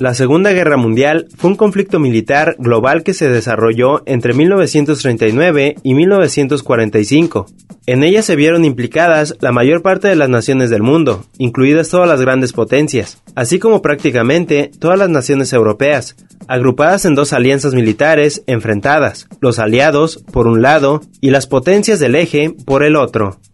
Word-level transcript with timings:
La 0.00 0.14
Segunda 0.14 0.52
Guerra 0.52 0.78
Mundial 0.78 1.28
fue 1.36 1.50
un 1.50 1.56
conflicto 1.56 1.98
militar 1.98 2.56
global 2.58 3.02
que 3.02 3.12
se 3.12 3.28
desarrolló 3.28 4.02
entre 4.06 4.32
1939 4.32 5.74
y 5.82 5.92
1945. 5.92 7.44
En 7.84 8.02
ella 8.02 8.22
se 8.22 8.34
vieron 8.34 8.64
implicadas 8.64 9.36
la 9.40 9.52
mayor 9.52 9.82
parte 9.82 10.08
de 10.08 10.16
las 10.16 10.30
naciones 10.30 10.70
del 10.70 10.82
mundo, 10.82 11.26
incluidas 11.36 11.90
todas 11.90 12.08
las 12.08 12.22
grandes 12.22 12.54
potencias, 12.54 13.22
así 13.34 13.58
como 13.58 13.82
prácticamente 13.82 14.70
todas 14.78 14.98
las 14.98 15.10
naciones 15.10 15.52
europeas, 15.52 16.16
agrupadas 16.48 17.04
en 17.04 17.14
dos 17.14 17.34
alianzas 17.34 17.74
militares 17.74 18.42
enfrentadas, 18.46 19.28
los 19.42 19.58
aliados 19.58 20.24
por 20.32 20.46
un 20.46 20.62
lado 20.62 21.02
y 21.20 21.28
las 21.28 21.46
potencias 21.46 22.00
del 22.00 22.14
eje 22.14 22.54
por 22.64 22.84
el 22.84 22.96
otro. 22.96 23.38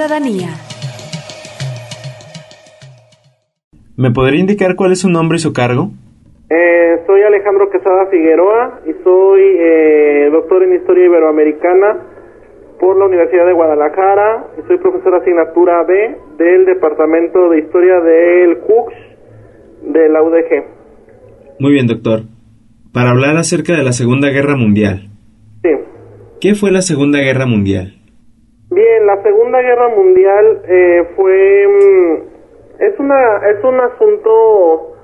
Ciudadanía. 0.00 0.48
¿Me 3.98 4.10
podría 4.10 4.40
indicar 4.40 4.74
cuál 4.74 4.92
es 4.92 5.00
su 5.00 5.10
nombre 5.10 5.36
y 5.36 5.40
su 5.40 5.52
cargo? 5.52 5.90
Eh, 6.48 7.02
soy 7.06 7.20
Alejandro 7.20 7.68
Quesada 7.68 8.06
Figueroa 8.06 8.80
y 8.86 8.92
soy 9.04 9.42
eh, 9.42 10.30
doctor 10.32 10.62
en 10.62 10.76
Historia 10.76 11.04
Iberoamericana 11.04 11.98
por 12.80 12.96
la 12.96 13.04
Universidad 13.04 13.44
de 13.44 13.52
Guadalajara 13.52 14.46
y 14.58 14.66
soy 14.66 14.78
profesor 14.78 15.16
asignatura 15.16 15.84
B 15.84 16.16
del 16.38 16.64
Departamento 16.64 17.50
de 17.50 17.58
Historia 17.58 18.00
del 18.00 18.56
CUCS 18.60 19.92
de 19.92 20.08
la 20.08 20.22
UDG. 20.22 20.64
Muy 21.58 21.72
bien, 21.72 21.86
doctor. 21.86 22.22
Para 22.94 23.10
hablar 23.10 23.36
acerca 23.36 23.74
de 23.74 23.82
la 23.82 23.92
Segunda 23.92 24.30
Guerra 24.30 24.56
Mundial. 24.56 25.10
Sí. 25.62 25.70
¿Qué 26.40 26.54
fue 26.54 26.70
la 26.70 26.80
Segunda 26.80 27.18
Guerra 27.18 27.44
Mundial? 27.44 27.99
Bien, 28.80 29.04
la 29.04 29.20
Segunda 29.22 29.60
Guerra 29.60 29.88
Mundial 29.88 30.62
eh, 30.66 31.06
fue 31.14 31.68
mm, 31.68 32.14
es 32.78 32.98
una 32.98 33.36
es 33.50 33.62
un 33.62 33.78
asunto 33.78 34.96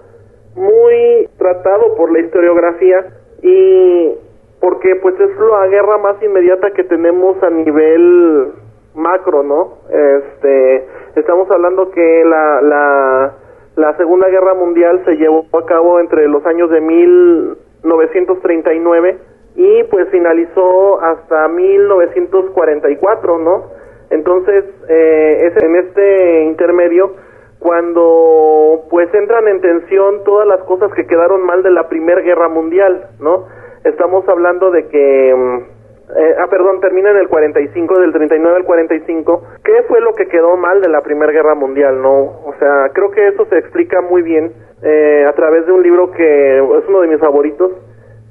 muy 0.55 1.29
tratado 1.37 1.95
por 1.95 2.11
la 2.11 2.21
historiografía 2.21 3.05
y 3.43 4.15
porque 4.63 4.97
pues 4.97 5.21
es 5.21 5.29
la 5.39 5.67
guerra 5.67 5.99
más 5.99 6.23
inmediata 6.23 6.71
que 6.71 6.85
tenemos 6.85 7.43
a 7.43 7.51
nivel 7.51 8.53
macro, 8.95 9.43
¿no? 9.43 9.75
Este, 9.91 10.89
estamos 11.15 11.51
hablando 11.51 11.91
que 11.91 12.25
la, 12.25 12.63
la, 12.63 13.35
la 13.77 13.95
Segunda 13.99 14.31
Guerra 14.31 14.55
Mundial 14.55 15.03
se 15.05 15.19
llevó 15.19 15.45
a 15.53 15.67
cabo 15.67 16.01
entre 16.01 16.27
los 16.29 16.47
años 16.47 16.71
de 16.71 16.81
1939 16.81 19.19
y 19.57 19.83
pues 19.85 20.09
finalizó 20.11 21.01
hasta 21.01 21.49
1944, 21.49 23.39
¿no? 23.39 23.65
Entonces, 24.11 24.65
eh, 24.89 25.51
es 25.51 25.63
en 25.63 25.77
este 25.77 26.45
intermedio 26.45 27.15
cuando 27.59 28.85
pues 28.91 29.13
entran 29.15 29.49
en 29.49 29.61
tensión 29.61 30.23
todas 30.25 30.47
las 30.47 30.61
cosas 30.65 30.93
que 30.93 31.07
quedaron 31.07 31.43
mal 31.43 31.63
de 31.63 31.71
la 31.71 31.89
Primera 31.89 32.21
Guerra 32.21 32.49
Mundial, 32.49 33.09
¿no? 33.19 33.47
Estamos 33.83 34.29
hablando 34.29 34.71
de 34.71 34.87
que 34.89 35.35
mm, 35.35 35.77
eh, 36.15 36.37
ah, 36.39 36.47
perdón, 36.49 36.81
termina 36.81 37.11
en 37.11 37.17
el 37.17 37.29
45, 37.29 37.99
del 37.99 38.13
39 38.13 38.59
al 38.59 38.65
45. 38.65 39.43
¿Qué 39.65 39.83
fue 39.89 40.01
lo 40.01 40.15
que 40.15 40.29
quedó 40.29 40.57
mal 40.57 40.81
de 40.81 40.89
la 40.89 41.01
Primera 41.01 41.33
Guerra 41.33 41.55
Mundial, 41.55 42.01
no? 42.01 42.43
O 42.45 42.55
sea, 42.61 42.91
creo 42.93 43.11
que 43.11 43.27
eso 43.27 43.45
se 43.47 43.59
explica 43.59 44.01
muy 44.03 44.23
bien 44.23 44.53
eh, 44.83 45.25
a 45.27 45.33
través 45.33 45.67
de 45.67 45.73
un 45.73 45.83
libro 45.83 46.13
que 46.13 46.59
es 46.59 46.85
uno 46.89 47.01
de 47.01 47.09
mis 47.09 47.19
favoritos, 47.19 47.73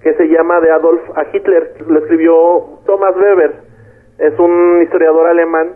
que 0.05 0.13
se 0.13 0.27
llama 0.27 0.61
De 0.61 0.69
Adolf 0.69 1.01
a 1.15 1.25
Hitler. 1.33 1.73
Lo 1.87 1.97
escribió 1.97 2.33
Thomas 2.85 3.15
Weber, 3.17 3.53
es 4.19 4.37
un 4.37 4.83
historiador 4.83 5.25
alemán, 5.25 5.71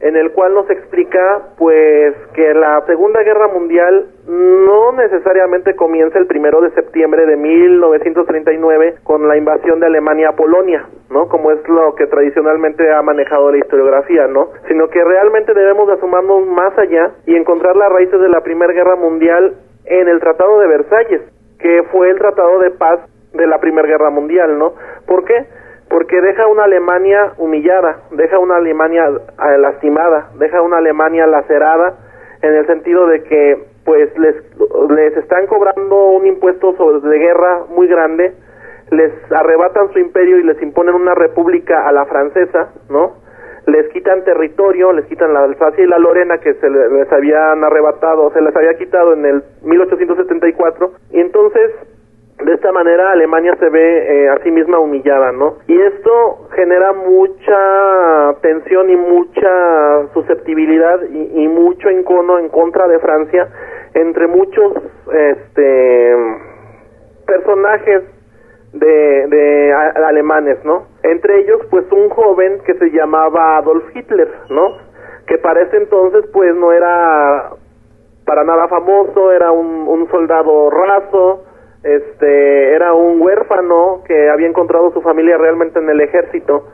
en 0.00 0.14
el 0.14 0.32
cual 0.32 0.52
nos 0.52 0.68
explica, 0.68 1.54
pues, 1.56 2.14
que 2.34 2.52
la 2.52 2.84
Segunda 2.84 3.22
Guerra 3.22 3.48
Mundial 3.48 4.08
no 4.28 4.92
necesariamente 4.92 5.74
comienza 5.74 6.18
el 6.18 6.26
primero 6.26 6.60
de 6.60 6.70
septiembre 6.72 7.24
de 7.24 7.36
1939 7.36 8.96
con 9.04 9.26
la 9.26 9.38
invasión 9.38 9.80
de 9.80 9.86
Alemania 9.86 10.28
a 10.28 10.36
Polonia, 10.36 10.84
¿no? 11.08 11.28
Como 11.28 11.50
es 11.50 11.66
lo 11.66 11.94
que 11.94 12.06
tradicionalmente 12.08 12.92
ha 12.92 13.00
manejado 13.00 13.50
la 13.52 13.56
historiografía, 13.56 14.26
¿no? 14.26 14.50
Sino 14.68 14.88
que 14.88 15.02
realmente 15.02 15.54
debemos 15.54 15.86
de 15.86 15.94
asomarnos 15.94 16.46
más 16.46 16.76
allá 16.76 17.12
y 17.24 17.36
encontrar 17.36 17.74
las 17.76 17.90
raíces 17.90 18.20
de 18.20 18.28
la 18.28 18.42
Primera 18.42 18.74
Guerra 18.74 18.96
Mundial 18.96 19.54
en 19.86 20.08
el 20.08 20.20
Tratado 20.20 20.60
de 20.60 20.66
Versalles, 20.66 21.22
que 21.58 21.84
fue 21.84 22.10
el 22.10 22.18
tratado 22.18 22.58
de 22.58 22.72
paz 22.72 23.00
de 23.34 23.46
la 23.46 23.58
Primera 23.58 23.86
Guerra 23.88 24.10
Mundial, 24.10 24.58
¿no? 24.58 24.74
¿Por 25.06 25.24
qué? 25.24 25.46
Porque 25.88 26.20
deja 26.20 26.46
una 26.46 26.64
Alemania 26.64 27.32
humillada, 27.38 28.00
deja 28.12 28.38
una 28.38 28.56
Alemania 28.56 29.04
eh, 29.08 29.58
lastimada, 29.58 30.30
deja 30.38 30.62
una 30.62 30.78
Alemania 30.78 31.26
lacerada, 31.26 31.94
en 32.42 32.54
el 32.54 32.66
sentido 32.66 33.06
de 33.06 33.22
que 33.24 33.64
pues 33.84 34.10
les, 34.18 35.16
están 35.16 35.46
cobrando 35.48 36.06
un 36.12 36.26
impuesto 36.26 36.74
sobre, 36.76 37.00
de 37.08 37.18
guerra 37.18 37.64
muy 37.68 37.88
grande, 37.88 38.32
les 38.90 39.12
arrebatan 39.32 39.92
su 39.92 39.98
imperio 39.98 40.38
y 40.38 40.44
les 40.44 40.60
imponen 40.62 40.94
una 40.94 41.14
república 41.14 41.86
a 41.88 41.92
la 41.92 42.04
francesa, 42.06 42.72
¿no? 42.90 43.14
Les 43.66 43.88
quitan 43.90 44.24
territorio, 44.24 44.92
les 44.92 45.06
quitan 45.06 45.32
la 45.32 45.44
Alsacia 45.44 45.84
y 45.84 45.86
la 45.86 45.98
Lorena 45.98 46.38
que 46.38 46.54
se 46.54 46.68
le- 46.68 46.88
les 46.88 47.12
habían 47.12 47.62
arrebatado, 47.64 48.30
se 48.32 48.40
les 48.40 48.54
había 48.56 48.74
quitado 48.74 49.12
en 49.14 49.24
el 49.24 49.42
1874, 49.62 50.92
y 51.10 51.20
entonces 51.20 51.70
de 52.44 52.54
esta 52.54 52.72
manera 52.72 53.12
Alemania 53.12 53.54
se 53.58 53.68
ve 53.68 54.24
eh, 54.24 54.28
a 54.28 54.38
sí 54.42 54.50
misma 54.50 54.78
humillada, 54.78 55.32
¿no? 55.32 55.58
Y 55.66 55.80
esto 55.80 56.48
genera 56.54 56.92
mucha 56.92 58.34
tensión 58.40 58.90
y 58.90 58.96
mucha 58.96 60.08
susceptibilidad 60.12 61.00
y, 61.10 61.48
mucho 61.48 61.88
encono 61.88 62.38
en 62.38 62.48
contra 62.48 62.88
de 62.88 62.98
Francia 62.98 63.48
entre 63.94 64.26
muchos 64.26 64.72
este 65.12 66.16
personajes 67.26 68.02
de, 68.72 69.26
de 69.28 69.72
alemanes, 69.72 70.64
¿no? 70.64 70.86
Entre 71.02 71.40
ellos, 71.40 71.60
pues 71.70 71.84
un 71.92 72.08
joven 72.08 72.60
que 72.64 72.74
se 72.74 72.90
llamaba 72.90 73.58
Adolf 73.58 73.84
Hitler, 73.94 74.28
¿no? 74.48 74.78
Que 75.26 75.38
para 75.38 75.62
ese 75.62 75.76
entonces, 75.76 76.24
pues 76.32 76.54
no 76.54 76.72
era 76.72 77.50
para 78.24 78.44
nada 78.44 78.68
famoso, 78.68 79.32
era 79.32 79.50
un 79.50 80.08
soldado 80.10 80.70
raso, 80.70 81.44
este, 81.84 82.74
era 82.74 82.94
un 82.94 83.20
huérfano 83.20 84.02
que 84.06 84.30
había 84.30 84.48
encontrado 84.48 84.92
su 84.92 85.00
familia 85.00 85.36
realmente 85.36 85.78
en 85.78 85.90
el 85.90 86.00
ejército 86.00 86.64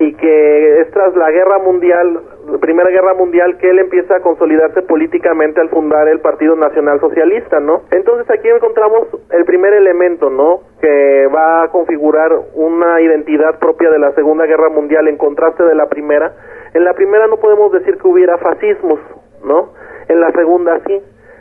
y 0.00 0.14
que 0.14 0.80
es 0.80 0.90
tras 0.92 1.14
la 1.14 1.30
guerra 1.30 1.58
mundial, 1.58 2.20
la 2.50 2.58
primera 2.58 2.88
guerra 2.88 3.12
mundial, 3.12 3.58
que 3.58 3.68
él 3.68 3.78
empieza 3.80 4.16
a 4.16 4.20
consolidarse 4.20 4.80
políticamente 4.80 5.60
al 5.60 5.68
fundar 5.68 6.08
el 6.08 6.20
Partido 6.20 6.56
Nacional 6.56 6.98
Socialista, 7.00 7.60
¿no? 7.60 7.82
Entonces 7.90 8.28
aquí 8.30 8.48
encontramos 8.48 9.08
el 9.30 9.44
primer 9.44 9.74
elemento, 9.74 10.30
¿no? 10.30 10.60
Que 10.80 11.26
va 11.26 11.64
a 11.64 11.68
configurar 11.68 12.32
una 12.54 12.98
identidad 13.02 13.58
propia 13.58 13.90
de 13.90 13.98
la 13.98 14.12
Segunda 14.12 14.46
Guerra 14.46 14.70
Mundial 14.70 15.06
en 15.06 15.18
contraste 15.18 15.64
de 15.64 15.74
la 15.74 15.86
primera. 15.90 16.32
En 16.72 16.84
la 16.84 16.94
primera 16.94 17.26
no 17.26 17.36
podemos 17.36 17.70
decir 17.70 17.98
que 17.98 18.08
hubiera 18.08 18.38
fascismos, 18.38 19.00
¿no? 19.44 19.74
En 20.08 20.18
la 20.18 20.32
segunda 20.32 20.80
sí. 20.86 20.98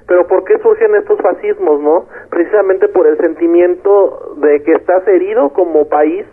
Pero 0.09 0.25
¿por 0.25 0.43
qué 0.43 0.57
surgen 0.57 0.95
estos 0.95 1.21
fascismos, 1.21 1.79
no? 1.79 2.07
Precisamente 2.31 2.87
por 2.87 3.05
el 3.05 3.15
sentimiento 3.19 4.33
de 4.37 4.63
que 4.63 4.71
estás 4.71 5.07
herido 5.07 5.49
como 5.53 5.87
país 5.87 6.25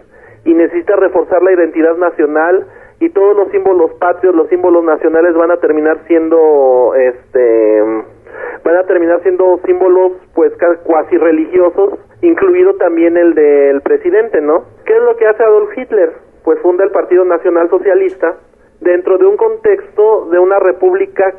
y 0.47 0.55
necesitas 0.55 0.99
reforzar 0.99 1.43
la 1.43 1.53
identidad 1.53 1.95
nacional 1.99 2.67
y 3.01 3.11
todos 3.11 3.37
los 3.37 3.51
símbolos 3.51 3.93
patrios, 4.01 4.35
los 4.35 4.49
símbolos 4.49 4.83
nacionales 4.83 5.35
van 5.35 5.51
a 5.51 5.59
terminar 5.59 5.99
siendo, 6.07 6.95
este, 6.97 7.83
van 8.65 8.77
a 8.77 8.85
terminar 8.85 9.21
siendo 9.23 9.61
símbolos 9.67 10.13
pues 10.35 10.53
cuasi 10.85 11.19
religiosos, 11.19 11.99
incluido 12.23 12.77
también 12.77 13.19
el 13.19 13.35
del 13.35 13.83
presidente, 13.83 14.41
¿no? 14.41 14.65
¿Qué 14.87 14.97
es 14.97 15.03
lo 15.03 15.17
que 15.17 15.27
hace 15.27 15.43
Adolf 15.45 15.77
Hitler? 15.77 16.15
Pues 16.45 16.59
funda 16.61 16.83
el 16.83 16.93
Partido 16.93 17.27
Nacional 17.27 17.69
Socialista 17.69 18.37
dentro 18.81 19.19
de 19.19 19.27
un 19.27 19.37
contexto 19.37 20.31
de 20.31 20.39
una 20.39 20.59
república 20.61 21.35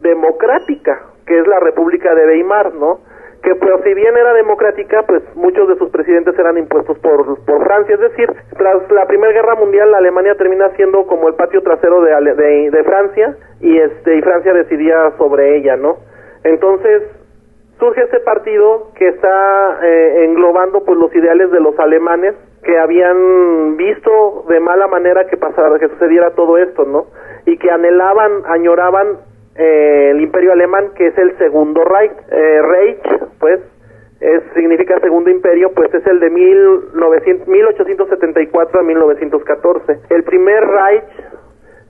democrática, 0.00 1.11
que 1.32 1.38
es 1.38 1.46
la 1.46 1.60
República 1.60 2.14
de 2.14 2.26
Weimar, 2.26 2.74
¿no? 2.74 3.00
que 3.42 3.54
pues 3.56 3.72
si 3.84 3.94
bien 3.94 4.14
era 4.14 4.34
democrática, 4.34 5.02
pues 5.06 5.22
muchos 5.34 5.66
de 5.66 5.76
sus 5.76 5.90
presidentes 5.90 6.38
eran 6.38 6.58
impuestos 6.58 6.96
por, 6.98 7.42
por 7.44 7.64
Francia, 7.64 7.94
es 7.94 8.00
decir, 8.00 8.30
tras 8.56 8.88
la 8.92 9.06
Primera 9.06 9.32
Guerra 9.32 9.56
Mundial 9.56 9.90
la 9.90 9.98
Alemania 9.98 10.34
termina 10.36 10.68
siendo 10.76 11.06
como 11.06 11.26
el 11.28 11.34
patio 11.34 11.62
trasero 11.62 12.02
de, 12.02 12.34
de, 12.34 12.70
de 12.70 12.84
Francia 12.84 13.36
y 13.60 13.78
este 13.78 14.16
y 14.16 14.22
Francia 14.22 14.52
decidía 14.52 15.12
sobre 15.16 15.56
ella, 15.56 15.76
¿no? 15.76 15.96
Entonces 16.44 17.02
surge 17.80 18.02
ese 18.02 18.20
partido 18.20 18.90
que 18.94 19.08
está 19.08 19.78
eh, 19.82 20.24
englobando 20.24 20.84
pues 20.84 20.98
los 20.98 21.12
ideales 21.16 21.50
de 21.50 21.60
los 21.60 21.76
alemanes 21.80 22.34
que 22.62 22.78
habían 22.78 23.76
visto 23.76 24.44
de 24.50 24.60
mala 24.60 24.86
manera 24.86 25.26
que 25.26 25.36
pasara, 25.38 25.80
que 25.80 25.88
sucediera 25.88 26.30
todo 26.36 26.58
esto, 26.58 26.84
¿no? 26.84 27.06
Y 27.46 27.56
que 27.56 27.72
anhelaban, 27.72 28.42
añoraban 28.46 29.31
eh, 29.54 30.10
el 30.10 30.20
imperio 30.22 30.52
alemán, 30.52 30.92
que 30.94 31.08
es 31.08 31.18
el 31.18 31.36
segundo 31.36 31.84
Reich, 31.84 32.12
eh, 32.30 32.62
Reich 32.62 33.02
pues, 33.38 33.60
es, 34.20 34.42
significa 34.54 34.98
segundo 35.00 35.30
imperio, 35.30 35.72
pues 35.74 35.92
es 35.92 36.06
el 36.06 36.20
de 36.20 36.30
1900, 36.30 37.48
1874 37.48 38.80
a 38.80 38.82
1914. 38.82 39.98
El 40.08 40.24
primer 40.24 40.64
Reich, 40.64 41.04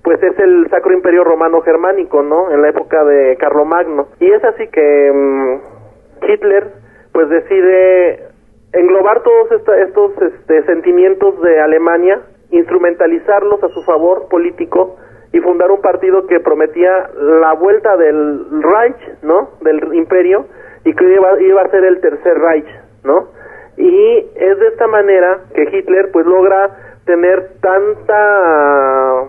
pues 0.02 0.20
es 0.22 0.36
el 0.40 0.68
Sacro 0.70 0.92
Imperio 0.92 1.22
Romano 1.22 1.60
Germánico, 1.60 2.22
¿no? 2.22 2.50
En 2.50 2.62
la 2.62 2.70
época 2.70 3.04
de 3.04 3.36
Carlomagno. 3.36 4.08
Y 4.18 4.32
es 4.32 4.42
así 4.42 4.66
que 4.68 5.12
mm, 5.12 6.26
Hitler, 6.26 6.66
pues 7.12 7.28
decide 7.28 8.24
englobar 8.72 9.22
todos 9.22 9.52
estos 9.52 10.12
este, 10.20 10.64
sentimientos 10.64 11.40
de 11.42 11.60
Alemania, 11.60 12.22
instrumentalizarlos 12.50 13.62
a 13.62 13.68
su 13.68 13.82
favor 13.82 14.28
político 14.28 14.96
y 15.32 15.40
fundar 15.40 15.70
un 15.70 15.80
partido 15.80 16.26
que 16.26 16.40
prometía 16.40 17.10
la 17.18 17.54
vuelta 17.54 17.96
del 17.96 18.46
Reich, 18.62 19.22
¿no? 19.22 19.50
Del 19.62 19.94
imperio 19.94 20.46
y 20.84 20.94
que 20.94 21.04
iba, 21.04 21.40
iba 21.40 21.62
a 21.62 21.70
ser 21.70 21.84
el 21.84 22.00
tercer 22.00 22.38
Reich, 22.38 22.68
¿no? 23.04 23.28
Y 23.76 24.30
es 24.34 24.58
de 24.58 24.68
esta 24.68 24.86
manera 24.86 25.40
que 25.54 25.62
Hitler 25.62 26.10
pues 26.12 26.26
logra 26.26 26.70
tener 27.06 27.52
tanta 27.60 29.24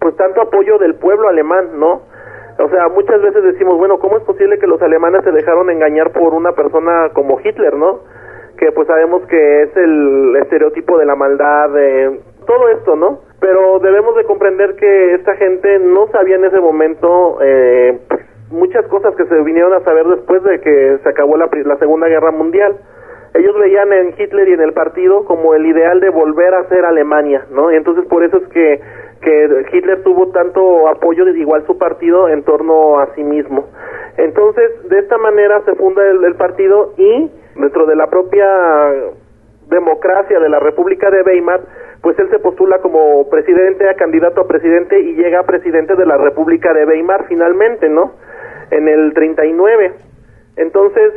pues 0.00 0.16
tanto 0.16 0.42
apoyo 0.42 0.78
del 0.78 0.96
pueblo 0.96 1.28
alemán, 1.28 1.78
¿no? 1.78 2.02
O 2.58 2.68
sea, 2.68 2.88
muchas 2.88 3.20
veces 3.20 3.42
decimos, 3.42 3.76
bueno, 3.78 3.98
¿cómo 3.98 4.16
es 4.16 4.22
posible 4.24 4.58
que 4.58 4.66
los 4.66 4.80
alemanes 4.80 5.24
se 5.24 5.32
dejaron 5.32 5.70
engañar 5.70 6.12
por 6.12 6.34
una 6.34 6.52
persona 6.52 7.10
como 7.12 7.40
Hitler, 7.40 7.74
¿no? 7.74 8.00
Que 8.56 8.70
pues 8.72 8.86
sabemos 8.86 9.26
que 9.26 9.62
es 9.62 9.76
el 9.76 10.36
estereotipo 10.42 10.98
de 10.98 11.06
la 11.06 11.16
maldad, 11.16 11.70
de 11.70 12.20
todo 12.46 12.68
esto, 12.68 12.96
¿no? 12.96 13.20
Pero 13.44 13.78
debemos 13.78 14.16
de 14.16 14.24
comprender 14.24 14.74
que 14.76 15.12
esta 15.16 15.36
gente 15.36 15.78
no 15.78 16.06
sabía 16.06 16.36
en 16.36 16.46
ese 16.46 16.58
momento 16.60 17.36
eh, 17.42 17.98
muchas 18.50 18.86
cosas 18.86 19.14
que 19.16 19.26
se 19.26 19.42
vinieron 19.42 19.74
a 19.74 19.84
saber 19.84 20.06
después 20.06 20.42
de 20.44 20.62
que 20.62 20.98
se 21.02 21.08
acabó 21.10 21.36
la, 21.36 21.50
la 21.52 21.76
Segunda 21.76 22.08
Guerra 22.08 22.30
Mundial. 22.30 22.74
Ellos 23.34 23.54
veían 23.58 23.92
en 23.92 24.14
Hitler 24.16 24.48
y 24.48 24.54
en 24.54 24.62
el 24.62 24.72
partido 24.72 25.26
como 25.26 25.52
el 25.52 25.66
ideal 25.66 26.00
de 26.00 26.08
volver 26.08 26.54
a 26.54 26.66
ser 26.70 26.86
Alemania, 26.86 27.44
¿no? 27.50 27.70
Y 27.70 27.76
entonces 27.76 28.06
por 28.06 28.24
eso 28.24 28.38
es 28.38 28.48
que, 28.48 28.80
que 29.20 29.66
Hitler 29.74 30.02
tuvo 30.02 30.28
tanto 30.28 30.88
apoyo, 30.88 31.28
igual 31.28 31.66
su 31.66 31.76
partido, 31.76 32.30
en 32.30 32.44
torno 32.44 32.98
a 32.98 33.14
sí 33.14 33.22
mismo. 33.22 33.66
Entonces, 34.16 34.88
de 34.88 35.00
esta 35.00 35.18
manera 35.18 35.60
se 35.66 35.74
funda 35.74 36.02
el 36.02 36.34
partido 36.36 36.94
y 36.96 37.30
dentro 37.56 37.84
de 37.84 37.94
la 37.94 38.06
propia 38.06 38.46
democracia 39.68 40.40
de 40.40 40.48
la 40.48 40.60
República 40.60 41.10
de 41.10 41.22
Weimar, 41.22 41.60
pues 42.04 42.18
él 42.18 42.28
se 42.28 42.38
postula 42.38 42.80
como 42.80 43.30
presidente, 43.30 43.88
a 43.88 43.94
candidato 43.94 44.42
a 44.42 44.46
presidente 44.46 45.00
y 45.00 45.14
llega 45.14 45.40
a 45.40 45.46
presidente 45.46 45.96
de 45.96 46.04
la 46.04 46.18
República 46.18 46.74
de 46.74 46.84
Weimar 46.84 47.24
finalmente, 47.28 47.88
¿no? 47.88 48.12
En 48.70 48.88
el 48.88 49.14
39. 49.14 49.94
Entonces, 50.56 51.14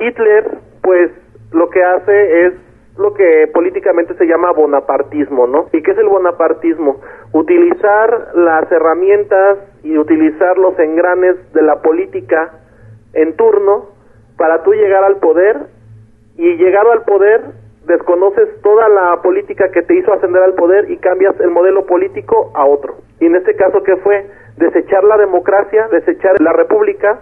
Hitler, 0.00 0.58
pues 0.82 1.12
lo 1.52 1.70
que 1.70 1.80
hace 1.80 2.46
es 2.46 2.54
lo 2.98 3.14
que 3.14 3.48
políticamente 3.54 4.14
se 4.14 4.26
llama 4.26 4.50
bonapartismo, 4.50 5.46
¿no? 5.46 5.68
¿Y 5.72 5.80
qué 5.84 5.92
es 5.92 5.98
el 5.98 6.08
bonapartismo? 6.08 7.00
Utilizar 7.30 8.32
las 8.34 8.70
herramientas 8.72 9.58
y 9.84 9.96
utilizar 9.96 10.58
los 10.58 10.76
engranes 10.80 11.36
de 11.52 11.62
la 11.62 11.82
política 11.82 12.50
en 13.12 13.36
turno 13.36 13.90
para 14.36 14.64
tú 14.64 14.72
llegar 14.72 15.04
al 15.04 15.18
poder 15.18 15.68
y 16.36 16.56
llegado 16.56 16.90
al 16.90 17.02
poder 17.02 17.42
desconoces 17.86 18.60
toda 18.62 18.88
la 18.88 19.22
política 19.22 19.70
que 19.70 19.82
te 19.82 19.94
hizo 19.94 20.12
ascender 20.12 20.42
al 20.42 20.54
poder 20.54 20.90
y 20.90 20.98
cambias 20.98 21.38
el 21.40 21.50
modelo 21.50 21.86
político 21.86 22.50
a 22.54 22.66
otro. 22.66 22.96
Y 23.20 23.26
en 23.26 23.36
este 23.36 23.54
caso, 23.54 23.82
¿qué 23.82 23.96
fue? 23.96 24.26
Desechar 24.56 25.04
la 25.04 25.16
democracia, 25.16 25.88
desechar 25.90 26.40
la 26.40 26.52
república 26.52 27.20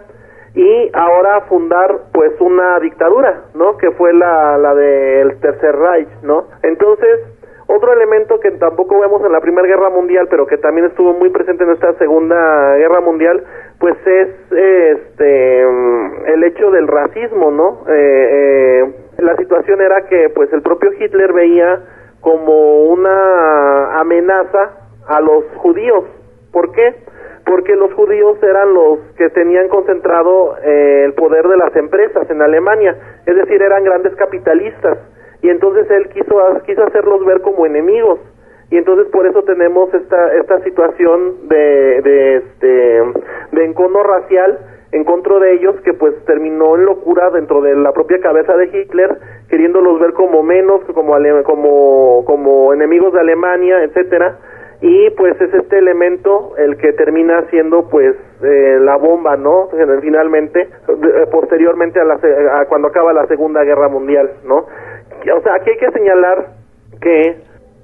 y 0.55 0.89
ahora 0.93 1.41
fundar 1.41 2.05
pues 2.13 2.31
una 2.39 2.79
dictadura, 2.79 3.43
¿no? 3.53 3.77
Que 3.77 3.91
fue 3.91 4.13
la, 4.13 4.57
la 4.57 4.73
del 4.73 5.39
Tercer 5.39 5.75
Reich, 5.75 6.09
¿no? 6.23 6.45
Entonces, 6.63 7.19
otro 7.67 7.93
elemento 7.93 8.39
que 8.39 8.51
tampoco 8.51 8.99
vemos 8.99 9.23
en 9.25 9.31
la 9.31 9.41
Primera 9.41 9.67
Guerra 9.67 9.89
Mundial, 9.89 10.27
pero 10.29 10.45
que 10.45 10.57
también 10.57 10.85
estuvo 10.85 11.13
muy 11.13 11.29
presente 11.29 11.63
en 11.63 11.71
esta 11.71 11.93
Segunda 11.95 12.75
Guerra 12.77 13.01
Mundial, 13.01 13.43
pues 13.79 13.95
es 14.05 14.29
este 14.51 15.61
el 15.61 16.43
hecho 16.43 16.69
del 16.71 16.87
racismo, 16.87 17.51
¿no? 17.51 17.83
Eh, 17.89 18.29
eh, 18.31 18.95
la 19.25 19.35
situación 19.35 19.81
era 19.81 20.05
que 20.07 20.29
pues 20.29 20.51
el 20.53 20.61
propio 20.61 20.91
Hitler 20.99 21.33
veía 21.33 21.81
como 22.21 22.83
una 22.85 23.99
amenaza 23.99 24.71
a 25.07 25.21
los 25.21 25.43
judíos. 25.57 26.05
¿Por 26.51 26.71
qué? 26.71 26.95
Porque 27.45 27.75
los 27.75 27.93
judíos 27.93 28.41
eran 28.41 28.73
los 28.73 28.99
que 29.17 29.29
tenían 29.29 29.67
concentrado 29.67 30.55
eh, 30.63 31.03
el 31.05 31.13
poder 31.13 31.47
de 31.47 31.57
las 31.57 31.75
empresas 31.75 32.29
en 32.29 32.41
Alemania, 32.41 32.95
es 33.25 33.35
decir, 33.35 33.61
eran 33.61 33.83
grandes 33.83 34.15
capitalistas 34.15 34.97
y 35.41 35.49
entonces 35.49 35.89
él 35.91 36.09
quiso 36.09 36.37
quiso 36.65 36.83
hacerlos 36.83 37.23
ver 37.25 37.41
como 37.41 37.65
enemigos 37.65 38.19
y 38.71 38.77
entonces 38.77 39.07
por 39.11 39.27
eso 39.27 39.43
tenemos 39.43 39.93
esta 39.93 40.33
esta 40.33 40.59
situación 40.63 41.47
de 41.47 42.01
de 42.01 42.35
este 42.37 43.03
de 43.51 43.65
encono 43.65 44.01
racial 44.01 44.57
en 44.91 45.03
contra 45.03 45.39
de 45.39 45.53
ellos 45.53 45.75
que 45.81 45.93
pues 45.93 46.13
terminó 46.25 46.75
en 46.75 46.85
locura 46.85 47.29
dentro 47.31 47.61
de 47.61 47.75
la 47.75 47.91
propia 47.91 48.19
cabeza 48.19 48.55
de 48.55 48.65
Hitler 48.65 49.17
queriéndolos 49.49 49.99
ver 49.99 50.13
como 50.13 50.43
menos 50.43 50.81
como 50.93 51.15
como 51.43 52.23
como 52.25 52.73
enemigos 52.73 53.13
de 53.13 53.19
Alemania 53.19 53.83
etcétera. 53.83 54.37
Y 54.81 55.09
pues 55.11 55.39
es 55.39 55.53
este 55.53 55.77
elemento 55.77 56.53
el 56.57 56.77
que 56.77 56.91
termina 56.93 57.45
siendo 57.49 57.89
pues 57.89 58.15
eh, 58.43 58.77
la 58.81 58.97
bomba 58.97 59.37
no 59.37 59.69
finalmente 60.01 60.61
eh, 60.61 61.27
posteriormente 61.31 61.99
a, 61.99 62.03
la, 62.03 62.15
a 62.15 62.65
cuando 62.65 62.89
acaba 62.89 63.13
la 63.13 63.25
segunda 63.27 63.63
guerra 63.63 63.87
mundial 63.87 64.31
no 64.45 64.57
o 64.57 65.41
sea 65.41 65.55
aquí 65.55 65.71
hay 65.71 65.77
que 65.77 65.91
señalar 65.91 66.47
que 67.01 67.37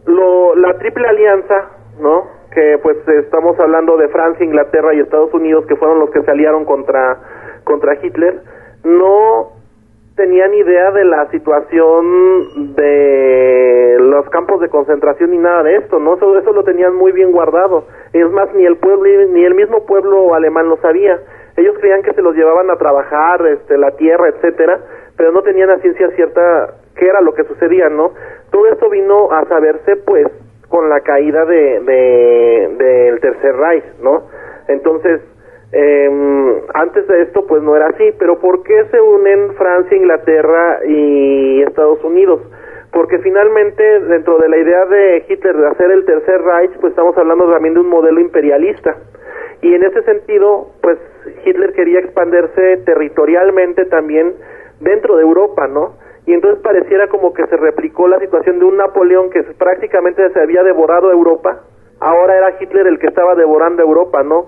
lo 0.05 0.55
la 0.55 0.77
triple 0.77 1.07
alianza 1.07 1.69
no 1.99 2.40
que 2.51 2.77
pues 2.83 2.97
estamos 3.07 3.59
hablando 3.59 3.97
de 3.97 4.09
Francia, 4.09 4.45
Inglaterra 4.45 4.93
y 4.93 4.99
Estados 4.99 5.33
Unidos, 5.33 5.65
que 5.67 5.75
fueron 5.75 5.99
los 5.99 6.09
que 6.11 6.21
se 6.21 6.31
aliaron 6.31 6.65
contra, 6.65 7.17
contra 7.63 7.95
Hitler, 8.01 8.41
no 8.83 9.53
tenían 10.15 10.53
idea 10.53 10.91
de 10.91 11.05
la 11.05 11.29
situación 11.31 12.75
de 12.75 13.97
los 13.99 14.29
campos 14.29 14.59
de 14.59 14.69
concentración 14.69 15.31
ni 15.31 15.37
nada 15.37 15.63
de 15.63 15.77
esto, 15.77 15.99
¿no? 15.99 16.15
Eso, 16.15 16.37
eso 16.37 16.51
lo 16.51 16.63
tenían 16.63 16.95
muy 16.95 17.11
bien 17.11 17.31
guardado. 17.31 17.85
Es 18.11 18.29
más, 18.31 18.53
ni 18.53 18.65
el 18.65 18.77
pueblo, 18.77 19.03
ni 19.29 19.43
el 19.43 19.55
mismo 19.55 19.85
pueblo 19.85 20.35
alemán 20.35 20.67
lo 20.67 20.77
sabía. 20.77 21.19
Ellos 21.55 21.75
creían 21.79 22.03
que 22.03 22.13
se 22.13 22.21
los 22.21 22.35
llevaban 22.35 22.69
a 22.69 22.75
trabajar, 22.75 23.45
este, 23.47 23.77
la 23.77 23.91
tierra, 23.91 24.29
etcétera, 24.29 24.79
pero 25.17 25.31
no 25.31 25.41
tenían 25.41 25.69
a 25.69 25.79
ciencia 25.79 26.09
cierta 26.11 26.75
qué 26.95 27.07
era 27.07 27.21
lo 27.21 27.33
que 27.33 27.43
sucedía, 27.45 27.89
¿no? 27.89 28.11
Todo 28.51 28.67
esto 28.67 28.89
vino 28.89 29.31
a 29.31 29.45
saberse, 29.45 29.95
pues, 29.95 30.27
con 30.71 30.89
la 30.89 31.01
caída 31.01 31.45
de, 31.45 31.81
del 32.79 33.19
Tercer 33.19 33.55
Reich, 33.55 33.83
¿no? 34.01 34.23
Entonces, 34.69 35.21
eh, 35.73 36.61
antes 36.73 37.05
de 37.07 37.23
esto, 37.23 37.45
pues 37.45 37.61
no 37.61 37.75
era 37.75 37.87
así, 37.87 38.13
pero 38.17 38.39
¿por 38.39 38.63
qué 38.63 38.85
se 38.89 38.99
unen 38.99 39.53
Francia, 39.55 39.97
Inglaterra 39.97 40.79
y 40.87 41.61
Estados 41.61 42.01
Unidos? 42.03 42.41
Porque 42.93 43.19
finalmente, 43.19 43.83
dentro 43.99 44.37
de 44.37 44.49
la 44.49 44.57
idea 44.57 44.85
de 44.85 45.25
Hitler 45.27 45.57
de 45.57 45.67
hacer 45.67 45.91
el 45.91 46.05
Tercer 46.05 46.41
Reich, 46.41 46.71
pues 46.79 46.91
estamos 46.91 47.17
hablando 47.17 47.51
también 47.51 47.73
de 47.73 47.81
un 47.81 47.89
modelo 47.89 48.19
imperialista. 48.19 48.95
Y 49.61 49.73
en 49.75 49.83
ese 49.83 50.01
sentido, 50.03 50.71
pues 50.81 50.97
Hitler 51.45 51.73
quería 51.73 51.99
expandirse 51.99 52.77
territorialmente 52.85 53.85
también 53.85 54.33
dentro 54.79 55.17
de 55.17 55.23
Europa, 55.23 55.67
¿no? 55.67 55.95
Y 56.31 56.33
entonces 56.33 56.63
pareciera 56.63 57.07
como 57.07 57.33
que 57.33 57.45
se 57.47 57.57
replicó 57.57 58.07
la 58.07 58.17
situación 58.17 58.57
de 58.57 58.63
un 58.63 58.77
Napoleón 58.77 59.29
que 59.31 59.43
prácticamente 59.43 60.29
se 60.29 60.39
había 60.39 60.63
devorado 60.63 61.11
Europa, 61.11 61.59
ahora 61.99 62.37
era 62.37 62.55
Hitler 62.57 62.87
el 62.87 62.99
que 62.99 63.07
estaba 63.07 63.35
devorando 63.35 63.81
Europa, 63.81 64.23
¿no? 64.23 64.45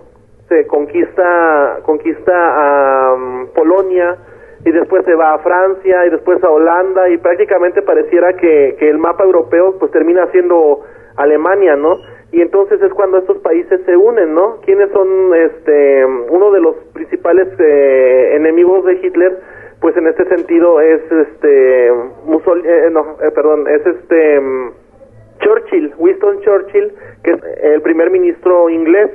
Se 0.47 0.65
conquista 0.65 1.79
conquista 1.83 2.31
a 2.33 3.17
Polonia 3.53 4.15
y 4.63 4.71
después 4.71 5.03
se 5.03 5.13
va 5.13 5.33
a 5.33 5.39
Francia 5.39 6.05
y 6.05 6.09
después 6.09 6.41
a 6.41 6.49
Holanda 6.51 7.09
y 7.09 7.17
prácticamente 7.17 7.81
pareciera 7.81 8.31
que, 8.31 8.77
que 8.79 8.89
el 8.89 8.97
mapa 8.97 9.25
europeo 9.25 9.77
pues 9.77 9.91
termina 9.91 10.25
siendo 10.27 10.85
Alemania, 11.17 11.75
¿no? 11.75 11.97
Y 12.31 12.39
entonces 12.39 12.81
es 12.81 12.93
cuando 12.93 13.17
estos 13.17 13.39
países 13.39 13.81
se 13.85 13.97
unen, 13.97 14.33
¿no? 14.33 14.61
¿Quiénes 14.61 14.89
son 14.91 15.35
este 15.35 16.05
uno 16.05 16.49
de 16.51 16.61
los 16.61 16.77
principales 16.93 17.49
eh, 17.59 18.35
enemigos 18.37 18.85
de 18.85 18.93
Hitler? 19.03 19.37
Pues 19.83 19.97
en 19.97 20.07
este 20.07 20.23
sentido 20.29 20.79
es 20.79 21.01
este 21.11 21.91
Mussolini, 22.23 22.69
eh, 22.69 22.89
no, 22.89 23.17
eh, 23.21 23.31
perdón, 23.35 23.67
es 23.67 23.85
este 23.85 24.39
mm, 24.39 24.71
Churchill, 25.39 25.93
Winston 25.97 26.39
Churchill, 26.39 26.93
que 27.21 27.31
es 27.31 27.39
el 27.63 27.81
primer 27.81 28.09
ministro 28.09 28.69
inglés. 28.69 29.11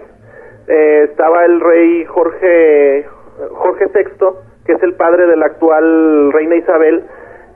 estaba 0.66 1.46
el 1.46 1.58
rey 1.58 2.04
Jorge 2.04 3.06
Jorge 3.52 3.86
VI 3.94 4.26
que 4.66 4.74
es 4.74 4.82
el 4.82 4.92
padre 4.92 5.26
de 5.26 5.36
la 5.38 5.46
actual 5.46 6.30
reina 6.34 6.56
Isabel, 6.56 7.02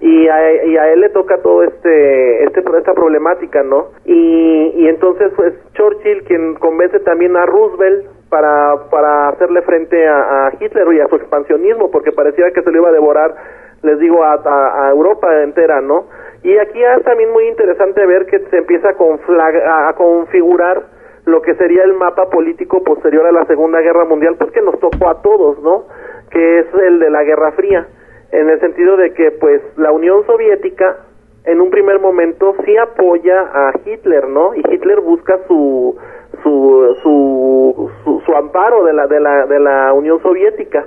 y 0.02 0.28
a, 0.28 0.64
y 0.64 0.76
a 0.76 0.92
él 0.92 1.00
le 1.00 1.10
toca 1.10 1.38
todo 1.38 1.62
este, 1.62 2.42
este 2.42 2.60
esta 2.76 2.92
problemática, 2.92 3.62
¿no? 3.62 3.90
Y, 4.04 4.88
entonces 4.88 5.32
pues 5.36 5.54
Churchill 5.74 6.24
quien 6.24 6.54
convence 6.56 6.98
también 7.00 7.36
a 7.36 7.46
Roosevelt 7.46 8.06
para, 8.28 8.90
para 8.90 9.28
hacerle 9.28 9.62
frente 9.62 10.06
a, 10.08 10.50
Hitler 10.58 10.92
y 10.94 11.00
a 11.00 11.06
su 11.06 11.14
expansionismo, 11.14 11.90
porque 11.92 12.10
parecía 12.10 12.50
que 12.50 12.62
se 12.62 12.70
lo 12.72 12.78
iba 12.78 12.88
a 12.88 12.92
devorar, 12.92 13.34
les 13.82 13.98
digo, 14.00 14.24
a, 14.24 14.90
Europa 14.90 15.42
entera, 15.44 15.80
¿no? 15.80 16.06
Y 16.42 16.58
aquí 16.58 16.82
es 16.82 17.04
también 17.04 17.30
muy 17.30 17.46
interesante 17.46 18.04
ver 18.04 18.26
que 18.26 18.40
se 18.50 18.58
empieza 18.58 18.88
a, 18.88 19.88
a 19.88 19.92
configurar 19.94 20.82
lo 21.26 21.40
que 21.42 21.54
sería 21.54 21.84
el 21.84 21.94
mapa 21.94 22.28
político 22.28 22.82
posterior 22.82 23.24
a 23.26 23.32
la 23.32 23.44
Segunda 23.44 23.80
Guerra 23.80 24.04
Mundial, 24.04 24.34
porque 24.36 24.60
nos 24.62 24.80
tocó 24.80 25.08
a 25.08 25.22
todos, 25.22 25.62
¿no? 25.62 25.84
que 26.32 26.60
es 26.60 26.66
el 26.74 26.98
de 26.98 27.10
la 27.10 27.22
Guerra 27.22 27.52
Fría, 27.52 27.86
en 28.32 28.48
el 28.48 28.60
sentido 28.60 28.96
de 28.96 29.12
que 29.12 29.30
pues 29.32 29.60
la 29.76 29.92
Unión 29.92 30.24
Soviética 30.26 30.96
en 31.44 31.60
un 31.60 31.70
primer 31.70 32.00
momento 32.00 32.54
sí 32.64 32.76
apoya 32.76 33.40
a 33.52 33.72
Hitler, 33.84 34.28
¿no? 34.28 34.54
Y 34.54 34.62
Hitler 34.70 35.00
busca 35.00 35.38
su 35.46 35.96
su 36.42 36.96
su, 37.02 38.20
su, 38.24 38.34
amparo 38.34 38.84
de 38.84 38.92
la 38.92 39.06
de 39.06 39.20
la 39.20 39.46
de 39.46 39.60
la 39.60 39.92
Unión 39.92 40.20
Soviética, 40.22 40.86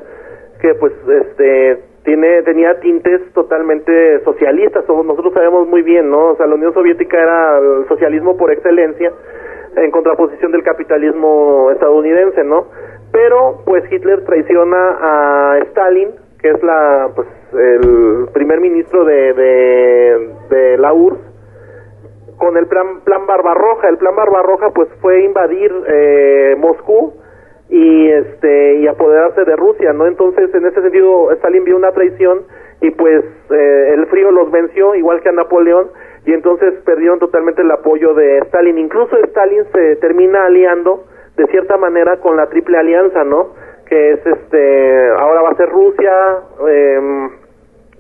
que 0.62 0.74
pues 0.76 0.94
este 1.08 1.84
tiene 2.04 2.42
tenía 2.44 2.80
tintes 2.80 3.22
totalmente 3.34 4.24
socialistas, 4.24 4.86
nosotros 4.88 5.34
sabemos 5.34 5.68
muy 5.68 5.82
bien, 5.82 6.10
¿no? 6.10 6.32
O 6.32 6.36
sea, 6.36 6.48
la 6.48 6.56
Unión 6.56 6.74
Soviética 6.74 7.18
era 7.22 7.58
el 7.58 7.88
socialismo 7.88 8.38
por 8.38 8.52
excelencia 8.52 9.12
en 9.76 9.92
contraposición 9.92 10.52
del 10.52 10.64
capitalismo 10.64 11.70
estadounidense, 11.72 12.44
¿no? 12.44 12.68
pero 13.16 13.62
pues 13.66 13.90
Hitler 13.90 14.26
traiciona 14.26 14.98
a 15.00 15.60
Stalin, 15.70 16.10
que 16.46 16.52
es 16.52 16.62
la 16.62 17.10
pues 17.16 17.28
el 17.54 18.28
primer 18.32 18.60
ministro 18.62 19.04
de, 19.04 19.34
de, 19.34 20.78
la 20.78 20.94
URSS, 20.94 21.20
con 22.38 22.56
el 22.56 22.68
plan, 22.68 23.00
plan 23.04 23.26
Barbarroja. 23.26 23.90
El 23.90 23.98
plan 23.98 24.16
Barbarroja 24.16 24.70
pues 24.70 24.88
fue 25.02 25.24
invadir 25.24 25.72
eh, 25.88 26.56
Moscú 26.60 27.16
y 27.70 28.12
este 28.12 28.76
y 28.76 28.88
apoderarse 28.88 29.44
de 29.44 29.56
Rusia, 29.56 29.92
¿no? 29.94 30.06
Entonces 30.06 30.54
en 30.54 30.68
ese 30.68 30.84
sentido 30.84 31.32
Stalin 31.32 31.64
vio 31.64 31.78
una 31.78 31.92
traición 31.94 32.44
y 32.82 32.92
pues 32.92 33.26
eh, 33.50 33.94
el 33.96 34.06
frío 34.06 34.30
los 34.30 34.52
venció 34.52 34.94
igual 34.94 35.22
que 35.22 35.30
a 35.30 35.32
Napoleón 35.32 35.88
y 36.28 36.34
entonces 36.34 36.76
perdieron 36.86 37.18
totalmente 37.18 37.64
el 37.64 37.72
apoyo 37.72 38.14
de 38.14 38.38
Stalin. 38.50 38.78
Incluso 38.78 39.18
Stalin 39.18 39.64
se 39.74 39.96
termina 39.96 40.46
aliando 40.46 41.06
de 41.38 41.48
cierta 41.48 41.78
manera 41.78 42.18
con 42.18 42.38
la 42.38 42.46
triple 42.50 42.78
alianza, 42.78 43.24
¿no? 43.24 43.66
Que 43.88 44.14
es 44.14 44.26
este, 44.26 45.10
ahora 45.20 45.42
va 45.42 45.50
a 45.50 45.56
ser 45.56 45.70
Rusia, 45.70 46.14
em, 46.68 47.30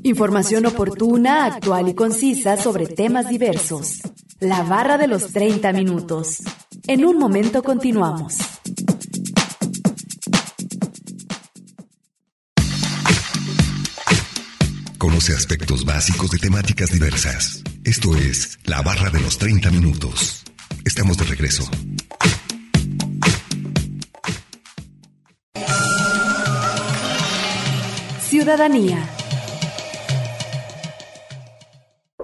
Información 0.03 0.67
oportuna, 0.67 1.47
actual 1.47 1.89
y 1.89 1.95
concisa 1.95 2.59
sobre 2.59 2.87
temas 2.87 3.31
diversos. 3.31 4.03
La 4.41 4.63
barra 4.63 4.99
de 4.99 5.07
los 5.07 5.33
30 5.33 5.73
minutos. 5.73 6.43
En 6.87 7.07
un 7.07 7.19
momento 7.19 7.63
continuamos. 7.63 8.37
Conoce 14.99 15.33
aspectos 15.33 15.87
básicos 15.87 16.31
de 16.31 16.37
temáticas 16.41 16.93
diversas. 16.93 17.63
Esto 17.87 18.09
es 18.19 18.59
La 18.69 18.83
Barra 18.83 19.15
de 19.15 19.23
los 19.23 19.39
30 19.39 19.71
Minutos. 19.71 20.43
Estamos 20.85 21.17
de 21.19 21.25
regreso. 21.31 21.63
Ciudadanía. 28.27 28.99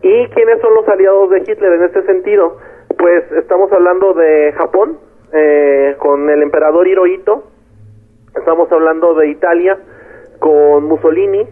¿Y 0.03 0.27
quiénes 0.35 0.61
son 0.61 0.75
los 0.75 0.89
aliados 0.89 1.31
de 1.31 1.39
Hitler 1.47 1.75
en 1.75 1.85
este 1.85 2.03
sentido? 2.07 2.59
Pues 2.99 3.23
estamos 3.31 3.71
hablando 3.71 4.15
de 4.15 4.53
Japón, 4.59 4.99
eh, 5.33 5.95
con 6.01 6.29
el 6.29 6.43
emperador 6.43 6.89
Hirohito. 6.89 7.53
Estamos 8.35 8.67
hablando 8.73 9.15
de 9.15 9.31
Italia, 9.31 9.79
con 10.41 10.87
Mussolini, 10.87 11.47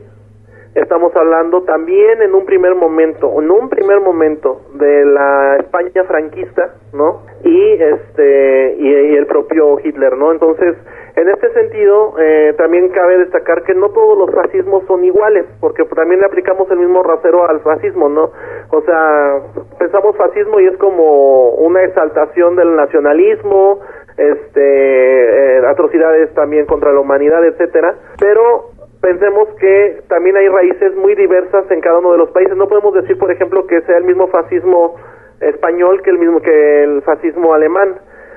estamos 0.74 1.14
hablando 1.16 1.62
también 1.62 2.22
en 2.22 2.34
un 2.34 2.44
primer 2.44 2.74
momento, 2.74 3.40
en 3.40 3.50
un 3.50 3.68
primer 3.68 4.00
momento 4.00 4.62
de 4.74 5.04
la 5.04 5.56
España 5.56 6.04
franquista, 6.04 6.74
¿no? 6.92 7.22
Y 7.42 7.72
este 7.72 8.76
y, 8.78 9.16
el 9.16 9.26
propio 9.26 9.78
Hitler, 9.82 10.16
¿no? 10.16 10.32
Entonces 10.32 10.76
En 11.16 11.28
este 11.28 11.52
sentido, 11.52 12.14
eh, 12.20 12.54
también 12.56 12.88
cabe 12.90 13.18
destacar 13.18 13.64
que 13.64 13.74
no 13.74 13.90
todos 13.90 14.16
los 14.16 14.30
fascismos 14.32 14.84
son 14.86 15.04
iguales, 15.04 15.44
porque 15.60 15.84
también 15.84 16.20
le 16.20 16.26
aplicamos 16.26 16.70
el 16.70 16.78
mismo 16.78 17.02
rasero 17.02 17.48
al 17.50 17.60
fascismo, 17.60 18.08
¿no? 18.08 18.30
O 18.70 18.80
sea, 18.82 19.40
pensamos 19.78 20.16
fascismo 20.16 20.60
y 20.60 20.68
es 20.68 20.76
como 20.78 21.50
una 21.56 21.82
exaltación 21.82 22.54
del 22.54 22.76
nacionalismo, 22.76 23.80
este, 24.16 25.58
eh, 25.58 25.66
atrocidades 25.66 26.32
también 26.34 26.66
contra 26.66 26.92
la 26.92 27.00
humanidad, 27.00 27.44
etcétera, 27.44 27.96
pero 28.18 28.70
pensemos 29.00 29.48
que 29.58 30.02
también 30.08 30.36
hay 30.36 30.48
raíces 30.48 30.94
muy 30.96 31.14
diversas 31.14 31.70
en 31.70 31.80
cada 31.80 31.98
uno 31.98 32.12
de 32.12 32.18
los 32.18 32.30
países. 32.30 32.56
No 32.56 32.68
podemos 32.68 32.94
decir, 32.94 33.18
por 33.18 33.30
ejemplo, 33.30 33.66
que 33.66 33.80
sea 33.82 33.96
el 33.96 34.04
mismo 34.04 34.28
fascismo 34.28 34.96
español 35.40 36.02
que 36.02 36.10
el 36.10 36.18
mismo 36.18 36.40
que 36.40 36.84
el 36.84 37.02
fascismo 37.02 37.54
alemán. 37.54 37.96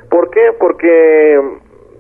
¿Por 0.10 0.30
qué? 0.30 0.52
Porque 0.58 1.42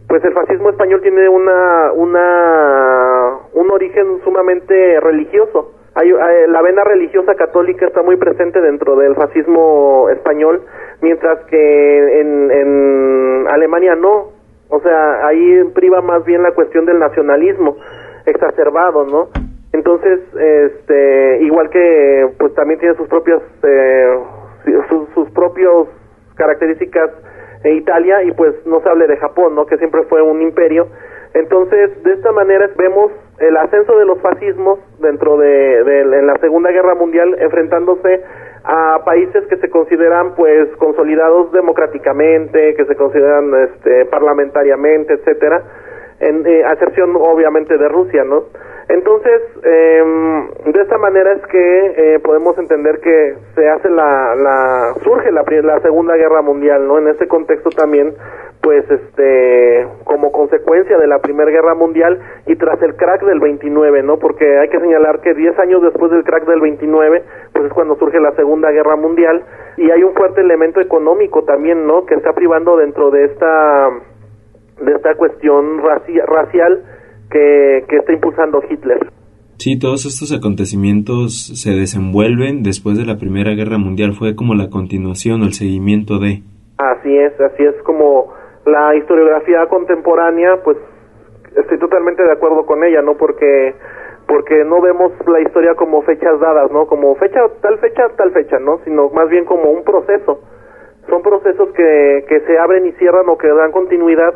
pues 0.07 0.23
el 0.23 0.33
fascismo 0.33 0.69
español 0.69 1.01
tiene 1.01 1.27
una 1.27 1.91
una 1.93 3.39
un 3.53 3.71
origen 3.71 4.21
sumamente 4.23 4.99
religioso. 5.01 5.73
Hay, 5.95 6.09
la 6.47 6.61
vena 6.63 6.83
religiosa 6.83 7.35
católica 7.35 7.85
está 7.85 8.01
muy 8.01 8.15
presente 8.17 8.59
dentro 8.61 8.95
del 8.95 9.13
fascismo 9.13 10.09
español, 10.09 10.63
mientras 11.01 11.43
que 11.45 12.19
en, 12.19 12.49
en 12.49 13.47
Alemania 13.47 13.95
no. 13.95 14.31
O 14.69 14.79
sea, 14.79 15.27
ahí 15.27 15.63
priva 15.75 16.01
más 16.01 16.25
bien 16.25 16.41
la 16.41 16.53
cuestión 16.53 16.85
del 16.85 16.97
nacionalismo 16.97 17.77
exacerbado, 18.25 19.05
¿no? 19.05 19.29
Entonces, 19.73 20.19
este, 20.39 21.39
igual 21.41 21.69
que, 21.69 22.29
pues 22.37 22.53
también 22.53 22.79
tiene 22.79 22.95
sus 22.95 23.07
propias, 23.07 23.41
eh, 23.63 24.19
sus, 24.89 25.09
sus 25.15 25.29
propios 25.31 25.87
características 26.35 27.09
en 27.63 27.77
Italia 27.77 28.23
y 28.23 28.31
pues 28.33 28.53
no 28.65 28.81
se 28.81 28.89
hable 28.89 29.07
de 29.07 29.17
Japón, 29.17 29.55
¿no? 29.55 29.65
Que 29.65 29.77
siempre 29.77 30.03
fue 30.03 30.21
un 30.21 30.41
imperio. 30.41 30.87
Entonces, 31.33 32.03
de 32.03 32.13
esta 32.13 32.31
manera 32.31 32.69
vemos 32.77 33.11
el 33.39 33.57
ascenso 33.57 33.97
de 33.97 34.05
los 34.05 34.21
fascismos 34.21 34.79
dentro 34.99 35.37
de, 35.37 35.79
en 35.79 36.27
la 36.27 36.35
Segunda 36.35 36.69
Guerra 36.69 36.93
Mundial 36.93 37.35
enfrentándose 37.39 38.23
a 38.63 39.01
países 39.03 39.43
que 39.47 39.57
se 39.57 39.69
consideran 39.69 40.35
pues 40.35 40.69
consolidados 40.77 41.51
democráticamente, 41.51 42.75
que 42.75 42.85
se 42.85 42.95
consideran 42.95 43.51
este 43.55 44.05
parlamentariamente, 44.05 45.13
etcétera 45.13 45.63
en 46.29 46.45
eh, 46.45 46.61
excepción 46.71 47.15
obviamente 47.15 47.77
de 47.77 47.87
Rusia, 47.89 48.23
¿no? 48.23 48.43
Entonces, 48.89 49.41
em, 49.63 50.49
de 50.71 50.81
esta 50.81 50.97
manera 50.97 51.31
es 51.33 51.41
que 51.47 51.85
eh, 52.15 52.19
podemos 52.19 52.57
entender 52.57 52.99
que 52.99 53.35
se 53.55 53.69
hace 53.69 53.89
la, 53.89 54.35
la 54.35 54.93
surge 55.03 55.31
la, 55.31 55.43
la 55.63 55.79
Segunda 55.79 56.15
Guerra 56.15 56.41
Mundial, 56.41 56.85
¿no? 56.87 56.97
En 56.97 57.07
ese 57.07 57.27
contexto 57.27 57.69
también, 57.69 58.13
pues, 58.61 58.83
este, 58.89 59.87
como 60.03 60.31
consecuencia 60.31 60.97
de 60.97 61.07
la 61.07 61.19
Primera 61.19 61.49
Guerra 61.49 61.75
Mundial 61.75 62.19
y 62.45 62.55
tras 62.55 62.81
el 62.81 62.95
crack 62.95 63.23
del 63.23 63.39
29, 63.39 64.03
¿no? 64.03 64.17
Porque 64.17 64.59
hay 64.59 64.67
que 64.69 64.79
señalar 64.79 65.21
que 65.21 65.33
10 65.33 65.57
años 65.59 65.81
después 65.81 66.11
del 66.11 66.23
crack 66.23 66.45
del 66.45 66.59
29, 66.59 67.23
pues 67.53 67.65
es 67.65 67.73
cuando 67.73 67.95
surge 67.95 68.19
la 68.19 68.33
Segunda 68.33 68.69
Guerra 68.71 68.97
Mundial 68.97 69.43
y 69.77 69.91
hay 69.91 70.03
un 70.03 70.13
fuerte 70.13 70.41
elemento 70.41 70.81
económico 70.81 71.43
también, 71.43 71.87
¿no? 71.87 72.05
Que 72.05 72.15
está 72.15 72.33
privando 72.33 72.75
dentro 72.75 73.11
de 73.11 73.25
esta 73.25 73.89
de 74.81 74.91
esta 74.91 75.15
cuestión 75.15 75.79
racial 75.79 76.83
que, 77.29 77.85
que 77.87 77.97
está 77.97 78.13
impulsando 78.13 78.61
Hitler. 78.69 78.99
Sí, 79.57 79.79
todos 79.79 80.05
estos 80.05 80.33
acontecimientos 80.37 81.47
se 81.61 81.71
desenvuelven 81.71 82.63
después 82.63 82.97
de 82.97 83.05
la 83.05 83.17
Primera 83.17 83.53
Guerra 83.53 83.77
Mundial, 83.77 84.13
fue 84.13 84.35
como 84.35 84.55
la 84.55 84.69
continuación 84.69 85.41
o 85.41 85.45
el 85.45 85.53
seguimiento 85.53 86.19
de... 86.19 86.41
Así 86.77 87.15
es, 87.15 87.39
así 87.39 87.63
es 87.63 87.75
como 87.83 88.33
la 88.65 88.95
historiografía 88.95 89.65
contemporánea, 89.69 90.57
pues 90.63 90.77
estoy 91.55 91.79
totalmente 91.79 92.23
de 92.23 92.31
acuerdo 92.31 92.65
con 92.65 92.83
ella, 92.83 93.01
¿no? 93.01 93.15
Porque 93.15 93.75
porque 94.27 94.63
no 94.63 94.81
vemos 94.81 95.11
la 95.27 95.41
historia 95.41 95.75
como 95.75 96.01
fechas 96.01 96.39
dadas, 96.39 96.71
¿no? 96.71 96.87
Como 96.87 97.13
fecha, 97.15 97.41
tal 97.61 97.77
fecha, 97.79 98.07
tal 98.17 98.31
fecha, 98.31 98.57
¿no? 98.57 98.79
Sino 98.83 99.09
más 99.09 99.29
bien 99.29 99.45
como 99.45 99.69
un 99.69 99.83
proceso. 99.83 100.41
Son 101.09 101.21
procesos 101.21 101.69
que, 101.75 102.25
que 102.27 102.39
se 102.41 102.57
abren 102.57 102.87
y 102.87 102.93
cierran 102.93 103.27
o 103.27 103.37
que 103.37 103.47
dan 103.49 103.71
continuidad 103.71 104.33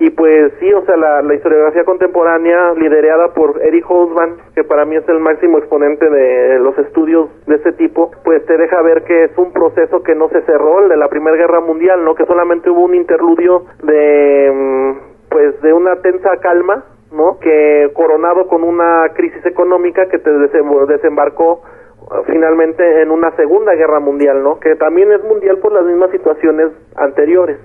y 0.00 0.08
pues 0.08 0.50
sí, 0.58 0.72
o 0.72 0.82
sea, 0.86 0.96
la, 0.96 1.34
historiografía 1.34 1.84
contemporánea 1.84 2.72
liderada 2.72 3.34
por 3.34 3.60
Eric 3.62 3.84
Hobsbawm, 3.86 4.38
que 4.54 4.64
para 4.64 4.86
mí 4.86 4.96
es 4.96 5.06
el 5.10 5.20
máximo 5.20 5.58
exponente 5.58 6.08
de 6.08 6.58
los 6.58 6.76
estudios 6.78 7.28
de 7.46 7.56
este 7.56 7.72
tipo, 7.72 8.10
pues 8.24 8.42
te 8.46 8.56
deja 8.56 8.80
ver 8.80 9.04
que 9.04 9.24
es 9.24 9.36
un 9.36 9.52
proceso 9.52 10.02
que 10.02 10.14
no 10.14 10.30
se 10.30 10.40
cerró, 10.46 10.80
el 10.80 10.88
de 10.88 10.96
la 10.96 11.08
Primera 11.08 11.36
Guerra 11.36 11.60
Mundial, 11.60 12.02
¿no? 12.02 12.14
Que 12.14 12.24
solamente 12.24 12.70
hubo 12.70 12.80
un 12.80 12.94
interludio 12.94 13.66
de, 13.82 14.50
mm, 14.50 15.28
pues, 15.28 15.60
de 15.60 15.74
una 15.74 15.96
tensa 15.96 16.34
calma, 16.38 16.82
¿no? 17.12 17.38
Que 17.38 17.90
coronado 17.92 18.46
con 18.46 18.64
una 18.64 19.06
crisis 19.14 19.44
económica 19.44 20.06
que 20.08 20.18
te 20.18 20.30
desembarcó 20.30 21.60
uh, 22.00 22.22
finalmente 22.26 23.02
en 23.02 23.10
una 23.10 23.32
Segunda 23.32 23.74
Guerra 23.74 24.00
Mundial, 24.00 24.42
¿no? 24.42 24.60
Que 24.60 24.76
también 24.76 25.12
es 25.12 25.22
mundial 25.24 25.58
por 25.58 25.72
las 25.72 25.84
mismas 25.84 26.10
situaciones 26.10 26.68
anteriores. 26.96 27.58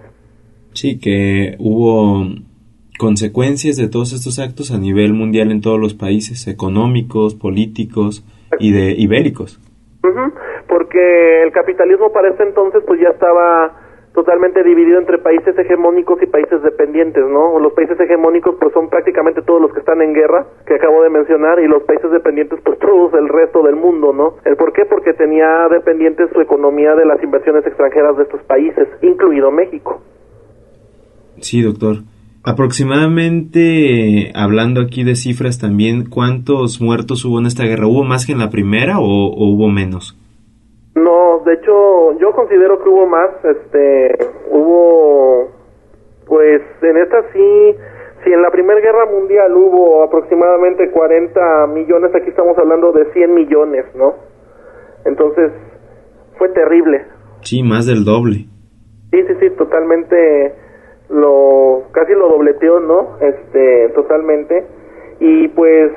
Sí, 0.76 1.00
que 1.00 1.56
hubo 1.58 2.26
consecuencias 3.00 3.78
de 3.78 3.90
todos 3.90 4.14
estos 4.14 4.40
actos 4.40 4.72
a 4.72 4.78
nivel 4.78 5.14
mundial 5.14 5.52
en 5.52 5.62
todos 5.62 5.80
los 5.80 5.94
países, 5.94 6.48
económicos, 6.48 7.34
políticos 7.34 8.26
y 8.60 8.72
de 8.72 8.92
ibéricos. 8.92 9.60
Porque 10.68 11.44
el 11.44 11.52
capitalismo 11.52 12.12
para 12.12 12.30
ese 12.30 12.44
entonces 12.44 12.84
pues 12.86 13.00
ya 13.00 13.10
estaba 13.10 13.82
totalmente 14.14 14.64
dividido 14.64 15.00
entre 15.00 15.18
países 15.18 15.58
hegemónicos 15.58 16.22
y 16.22 16.26
países 16.26 16.62
dependientes, 16.62 17.24
¿no? 17.26 17.60
Los 17.60 17.74
países 17.74 18.00
hegemónicos 18.00 18.56
pues 18.60 18.74
son 18.74 18.90
prácticamente 18.90 19.42
todos 19.42 19.62
los 19.62 19.74
que 19.74 19.80
están 19.80 20.02
en 20.02 20.14
guerra, 20.14 20.46
que 20.66 20.76
acabo 20.76 21.04
de 21.04 21.10
mencionar, 21.10 21.60
y 21.60 21.68
los 21.68 21.84
países 21.84 22.12
dependientes 22.12 22.60
pues 22.64 22.80
todos 22.80 23.14
el 23.14 23.28
resto 23.28 23.64
del 23.64 23.76
mundo, 23.76 24.14
¿no? 24.14 24.36
¿El 24.46 24.56
por 24.56 24.74
qué? 24.74 24.86
Porque 24.86 25.14
tenía 25.14 25.68
dependientes 25.70 26.30
su 26.34 26.42
economía 26.42 26.96
de 26.96 27.06
las 27.06 27.22
inversiones 27.24 27.66
extranjeras 27.66 28.16
de 28.18 28.24
estos 28.24 28.42
países, 28.44 28.88
incluido 29.02 29.52
México. 29.52 30.02
Sí, 31.40 31.62
doctor. 31.62 31.98
Aproximadamente, 32.48 34.32
hablando 34.36 34.82
aquí 34.82 35.04
de 35.04 35.16
cifras 35.16 35.60
también, 35.60 36.08
¿cuántos 36.08 36.80
muertos 36.80 37.26
hubo 37.26 37.40
en 37.40 37.48
esta 37.48 37.64
guerra? 37.64 37.88
¿Hubo 37.88 38.04
más 38.04 38.28
que 38.28 38.34
en 38.34 38.40
la 38.40 38.52
primera 38.52 39.00
o, 39.00 39.34
hubo 39.34 39.68
menos? 39.68 40.16
No, 40.94 41.42
de 41.44 41.54
hecho, 41.54 42.20
yo 42.20 42.32
considero 42.34 42.84
que 42.84 42.90
hubo 42.90 43.08
más. 43.08 43.32
Este, 43.44 44.16
hubo, 44.52 45.50
pues, 46.28 46.62
en 46.84 46.98
esta 46.98 47.24
sí, 47.34 47.76
si 48.24 48.32
en 48.32 48.44
la 48.44 48.52
Primera 48.52 48.80
Guerra 48.80 49.08
Mundial 49.12 49.52
hubo 49.58 50.04
aproximadamente 50.04 50.92
40 50.92 51.68
millones, 51.74 52.14
aquí 52.14 52.30
estamos 52.30 52.56
hablando 52.60 52.92
de 52.92 53.12
100 53.12 53.34
millones, 53.34 53.86
¿no? 53.96 54.14
Entonces, 55.04 55.52
fue 56.38 56.50
terrible. 56.50 57.06
Sí, 57.42 57.64
más 57.64 57.88
del 57.88 58.06
doble. 58.06 58.46
Sí, 59.12 59.24
sí, 59.28 59.34
sí, 59.40 59.50
totalmente 59.58 60.65
lo 61.10 61.84
casi 61.92 62.14
lo 62.14 62.30
dobleteó, 62.30 62.80
¿no? 62.80 63.18
Este, 63.22 63.90
totalmente. 63.90 64.66
Y 65.20 65.48
pues 65.50 65.92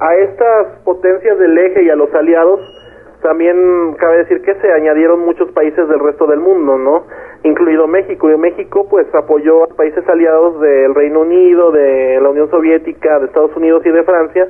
a 0.00 0.14
estas 0.16 0.66
potencias 0.84 1.38
del 1.38 1.56
eje 1.56 1.84
y 1.84 1.90
a 1.90 1.96
los 1.96 2.12
aliados 2.14 2.60
también 3.22 3.94
cabe 3.98 4.18
decir 4.18 4.42
que 4.42 4.54
se 4.56 4.70
añadieron 4.70 5.20
muchos 5.20 5.50
países 5.52 5.88
del 5.88 5.98
resto 5.98 6.26
del 6.26 6.40
mundo, 6.40 6.76
¿no? 6.76 7.06
Incluido 7.42 7.86
México. 7.86 8.30
Y 8.30 8.36
México 8.36 8.86
pues 8.88 9.06
apoyó 9.14 9.64
a 9.64 9.68
países 9.68 10.06
aliados 10.08 10.60
del 10.60 10.94
Reino 10.94 11.20
Unido, 11.20 11.72
de 11.72 12.20
la 12.20 12.28
Unión 12.28 12.50
Soviética, 12.50 13.18
de 13.20 13.26
Estados 13.26 13.56
Unidos 13.56 13.82
y 13.86 13.90
de 13.90 14.02
Francia, 14.02 14.48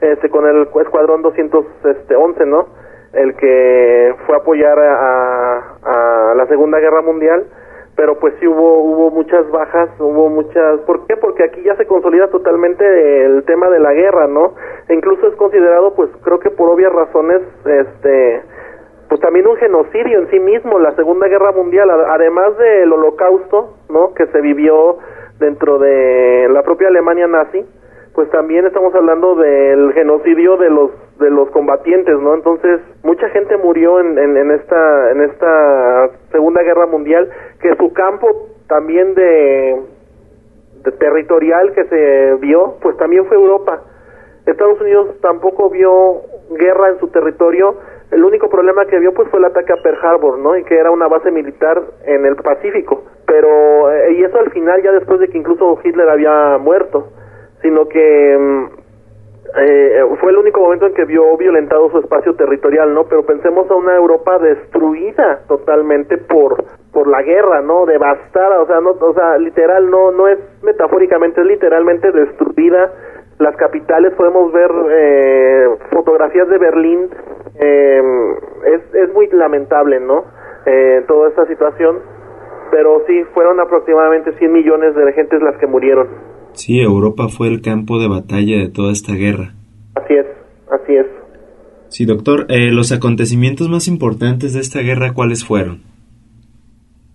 este, 0.00 0.28
con 0.28 0.44
el 0.46 0.68
escuadrón 0.82 1.22
211, 1.22 1.90
este, 1.90 2.46
¿no? 2.46 2.66
El 3.12 3.36
que 3.36 4.14
fue 4.26 4.34
a 4.34 4.38
apoyar 4.38 4.78
a, 4.78 5.58
a 5.84 6.34
la 6.34 6.46
Segunda 6.46 6.80
Guerra 6.80 7.02
Mundial 7.02 7.46
pero 7.96 8.18
pues 8.18 8.34
sí 8.38 8.46
hubo 8.46 8.82
hubo 8.82 9.10
muchas 9.10 9.50
bajas, 9.50 9.88
hubo 9.98 10.28
muchas, 10.28 10.80
¿por 10.80 11.06
qué? 11.06 11.16
Porque 11.16 11.44
aquí 11.44 11.62
ya 11.62 11.74
se 11.76 11.86
consolida 11.86 12.28
totalmente 12.28 12.84
el 13.24 13.42
tema 13.44 13.70
de 13.70 13.80
la 13.80 13.92
guerra, 13.94 14.28
¿no? 14.28 14.54
E 14.88 14.94
incluso 14.94 15.26
es 15.26 15.34
considerado 15.36 15.94
pues 15.94 16.10
creo 16.22 16.38
que 16.38 16.50
por 16.50 16.68
obvias 16.70 16.92
razones 16.92 17.42
este 17.64 18.42
pues 19.08 19.20
también 19.20 19.46
un 19.46 19.56
genocidio 19.56 20.18
en 20.18 20.30
sí 20.30 20.38
mismo, 20.40 20.78
la 20.78 20.94
Segunda 20.96 21.28
Guerra 21.28 21.52
Mundial, 21.52 21.88
además 21.90 22.56
del 22.58 22.92
Holocausto, 22.92 23.76
¿no? 23.88 24.14
que 24.14 24.26
se 24.26 24.40
vivió 24.40 24.98
dentro 25.38 25.78
de 25.78 26.48
la 26.50 26.62
propia 26.62 26.88
Alemania 26.88 27.26
nazi, 27.26 27.64
pues 28.16 28.30
también 28.30 28.66
estamos 28.66 28.94
hablando 28.94 29.34
del 29.34 29.92
genocidio 29.92 30.56
de 30.56 30.70
los 30.70 30.90
de 31.18 31.30
los 31.30 31.50
combatientes, 31.50 32.18
¿no? 32.18 32.34
Entonces, 32.34 32.80
mucha 33.02 33.28
gente 33.28 33.56
murió 33.58 34.00
en, 34.00 34.18
en, 34.18 34.50
esta 34.50 35.10
en 35.12 35.20
esta 35.20 36.10
Segunda 36.32 36.62
Guerra 36.62 36.86
Mundial 36.86 37.28
que 37.60 37.74
su 37.76 37.92
campo 37.92 38.48
también 38.68 39.14
de, 39.14 39.82
territorial 40.98 41.72
que 41.72 41.84
se 41.84 42.34
vio, 42.40 42.76
pues 42.80 42.96
también 42.96 43.26
fue 43.26 43.36
Europa. 43.36 43.82
Estados 44.46 44.80
Unidos 44.80 45.20
tampoco 45.20 45.68
vio 45.68 46.22
guerra 46.58 46.88
en 46.88 46.98
su 47.00 47.08
territorio. 47.08 47.76
El 48.10 48.24
único 48.24 48.48
problema 48.48 48.86
que 48.86 48.98
vio 48.98 49.12
pues 49.12 49.28
fue 49.28 49.40
el 49.40 49.44
ataque 49.44 49.74
a 49.74 49.82
Pearl 49.82 49.98
Harbor, 50.00 50.38
¿no? 50.38 50.56
Y 50.56 50.64
que 50.64 50.76
era 50.78 50.90
una 50.90 51.08
base 51.08 51.30
militar 51.30 51.82
en 52.06 52.24
el 52.24 52.36
Pacífico. 52.36 53.04
pero 53.26 53.92
eh, 53.92 54.12
y 54.12 54.24
eso 54.24 54.38
al 54.38 54.50
final 54.52 54.82
ya 54.82 54.92
después 54.92 55.20
de 55.20 55.28
que 55.28 55.36
incluso 55.36 55.78
Hitler 55.84 56.08
había 56.08 56.56
muerto 56.58 57.08
sino 57.66 57.88
que 57.88 58.38
mm, 58.38 58.64
eh, 59.58 60.04
fue 60.20 60.30
el 60.30 60.38
único 60.38 60.60
momento 60.60 60.86
en 60.86 60.94
que 60.94 61.04
vio 61.04 61.36
violentado 61.36 61.90
su 61.90 61.98
espacio 61.98 62.34
territorial 62.34 62.94
no 62.94 63.04
pero 63.04 63.26
pensemos 63.26 63.68
a 63.70 63.74
una 63.74 63.96
Europa 63.96 64.38
destruida 64.38 65.40
totalmente 65.48 66.16
por 66.18 66.62
por 66.92 67.08
la 67.08 67.22
guerra 67.22 67.62
no 67.62 67.86
devastada 67.86 68.60
o 68.60 68.66
sea 68.66 68.80
no 68.80 68.90
o 68.90 69.14
sea 69.14 69.36
literal 69.38 69.90
no 69.90 70.12
no 70.12 70.28
es 70.28 70.38
metafóricamente 70.62 71.40
es 71.40 71.46
literalmente 71.46 72.12
destruida. 72.12 72.92
Las 73.38 73.54
capitales 73.56 74.14
podemos 74.14 74.50
ver 74.52 74.70
eh, 74.90 75.68
fotografías 75.90 76.48
de 76.48 76.58
Berlín 76.58 77.10
eh, 77.60 78.02
es 78.64 78.94
es 78.94 79.12
muy 79.12 79.28
lamentable 79.28 79.98
no 80.00 80.24
eh, 80.66 81.04
toda 81.08 81.28
esta 81.28 81.46
situación 81.46 81.98
pero 82.70 83.02
sí, 83.06 83.24
fueron 83.32 83.60
aproximadamente 83.60 84.32
100 84.32 84.52
millones 84.52 84.94
de 84.94 85.12
gentes 85.12 85.40
las 85.42 85.56
que 85.56 85.66
murieron. 85.66 86.08
Sí, 86.56 86.80
Europa 86.80 87.28
fue 87.28 87.48
el 87.48 87.60
campo 87.60 87.98
de 88.00 88.08
batalla 88.08 88.56
de 88.58 88.68
toda 88.68 88.90
esta 88.90 89.12
guerra. 89.12 89.52
Así 89.94 90.14
es, 90.14 90.26
así 90.70 90.96
es. 90.96 91.06
Sí, 91.88 92.06
doctor, 92.06 92.46
eh, 92.48 92.72
¿los 92.72 92.92
acontecimientos 92.92 93.68
más 93.68 93.86
importantes 93.88 94.54
de 94.54 94.60
esta 94.60 94.80
guerra 94.80 95.12
cuáles 95.14 95.44
fueron? 95.46 95.82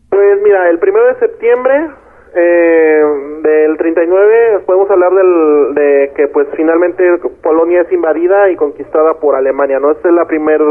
Pues 0.10 0.42
mira, 0.44 0.70
el 0.70 0.78
primero 0.78 1.08
de 1.08 1.20
septiembre 1.20 1.90
eh, 2.36 3.04
del 3.42 3.78
39 3.78 4.60
podemos 4.66 4.90
hablar 4.92 5.12
del, 5.12 5.74
de 5.74 6.12
que 6.16 6.28
pues 6.28 6.48
finalmente 6.56 7.04
Polonia 7.42 7.82
es 7.82 7.92
invadida 7.92 8.50
y 8.52 8.56
conquistada 8.56 9.16
por 9.16 9.36
Alemania, 9.36 9.80
¿no? 9.80 9.92
Este 9.92 10.08
es 10.08 10.16
el 10.16 10.28
primer 10.28 10.62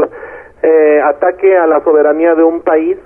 eh, 0.63 1.01
ataque 1.03 1.57
a 1.57 1.67
la 1.67 1.83
soberanía 1.83 2.35
de 2.35 2.43
un 2.43 2.61
país 2.61 2.97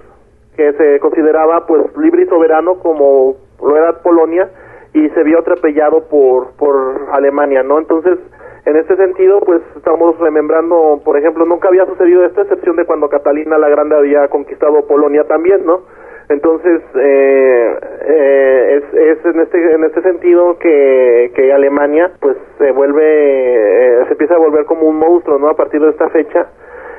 que 0.55 0.73
se 0.73 0.99
consideraba 0.99 1.65
pues 1.65 1.81
libre 1.97 2.23
y 2.23 2.27
soberano 2.27 2.79
como 2.79 3.35
lo 3.61 3.75
era 3.75 3.93
Polonia 4.03 4.47
y 4.95 5.09
se 5.09 5.23
vio 5.23 5.39
atropellado 5.39 6.07
por 6.07 6.55
por 6.57 7.07
Alemania, 7.11 7.63
¿no? 7.63 7.77
Entonces, 7.77 8.17
en 8.65 8.77
este 8.77 8.95
sentido, 8.95 9.41
pues 9.41 9.61
estamos 9.75 10.17
remembrando, 10.19 11.01
por 11.03 11.17
ejemplo, 11.17 11.45
nunca 11.45 11.67
había 11.67 11.85
sucedido 11.85 12.25
esta 12.25 12.41
excepción 12.41 12.77
de 12.77 12.85
cuando 12.85 13.09
Catalina 13.09 13.57
la 13.57 13.69
Grande 13.69 13.95
había 13.95 14.27
conquistado 14.29 14.87
Polonia 14.87 15.25
también, 15.25 15.65
¿no? 15.65 15.81
Entonces, 16.29 16.81
eh, 16.95 17.79
eh, 18.07 18.81
es, 18.81 19.17
es 19.19 19.25
en 19.25 19.39
este 19.41 19.73
en 19.75 19.83
este 19.83 20.01
sentido 20.01 20.57
que, 20.57 21.31
que 21.35 21.53
Alemania, 21.53 22.13
pues 22.19 22.37
se 22.57 22.71
vuelve, 22.71 23.03
eh, 23.03 24.05
se 24.05 24.13
empieza 24.13 24.35
a 24.35 24.39
volver 24.39 24.65
como 24.65 24.87
un 24.87 24.97
monstruo, 24.97 25.37
¿no? 25.37 25.49
A 25.49 25.55
partir 25.55 25.81
de 25.81 25.89
esta 25.89 26.09
fecha 26.09 26.47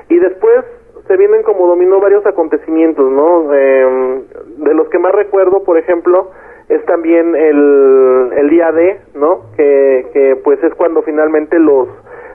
y 0.09 0.19
después 0.19 0.65
se 1.07 1.17
vienen 1.17 1.43
como 1.43 1.67
dominó 1.67 2.01
varios 2.01 2.25
acontecimientos, 2.27 3.11
¿no? 3.11 3.55
Eh, 3.55 4.23
de 4.59 4.75
los 4.75 4.89
que 4.89 4.99
más 4.99 5.13
recuerdo, 5.13 5.63
por 5.65 5.79
ejemplo, 5.79 6.31
es 6.69 6.85
también 6.87 7.35
el, 7.35 8.33
el 8.37 8.51
día 8.51 8.73
D, 8.73 9.01
¿no? 9.15 9.43
Que, 9.57 10.07
que 10.13 10.37
pues 10.43 10.63
es 10.65 10.75
cuando 10.75 11.03
finalmente 11.03 11.59
los, 11.59 11.89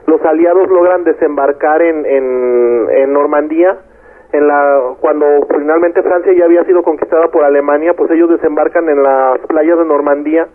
los 0.06 0.24
aliados 0.24 0.68
logran 0.68 1.04
desembarcar 1.04 1.82
en, 1.82 2.06
en, 2.06 2.86
en 2.90 3.12
Normandía, 3.12 3.76
en 4.32 4.48
la, 4.48 4.94
cuando 5.00 5.26
finalmente 5.50 6.02
Francia 6.02 6.32
ya 6.32 6.46
había 6.46 6.64
sido 6.64 6.82
conquistada 6.82 7.28
por 7.28 7.44
Alemania, 7.44 7.94
pues 7.94 8.10
ellos 8.10 8.30
desembarcan 8.30 8.88
en 8.88 9.02
las 9.02 9.38
playas 9.40 9.78
de 9.78 9.84
Normandía, 9.84 10.48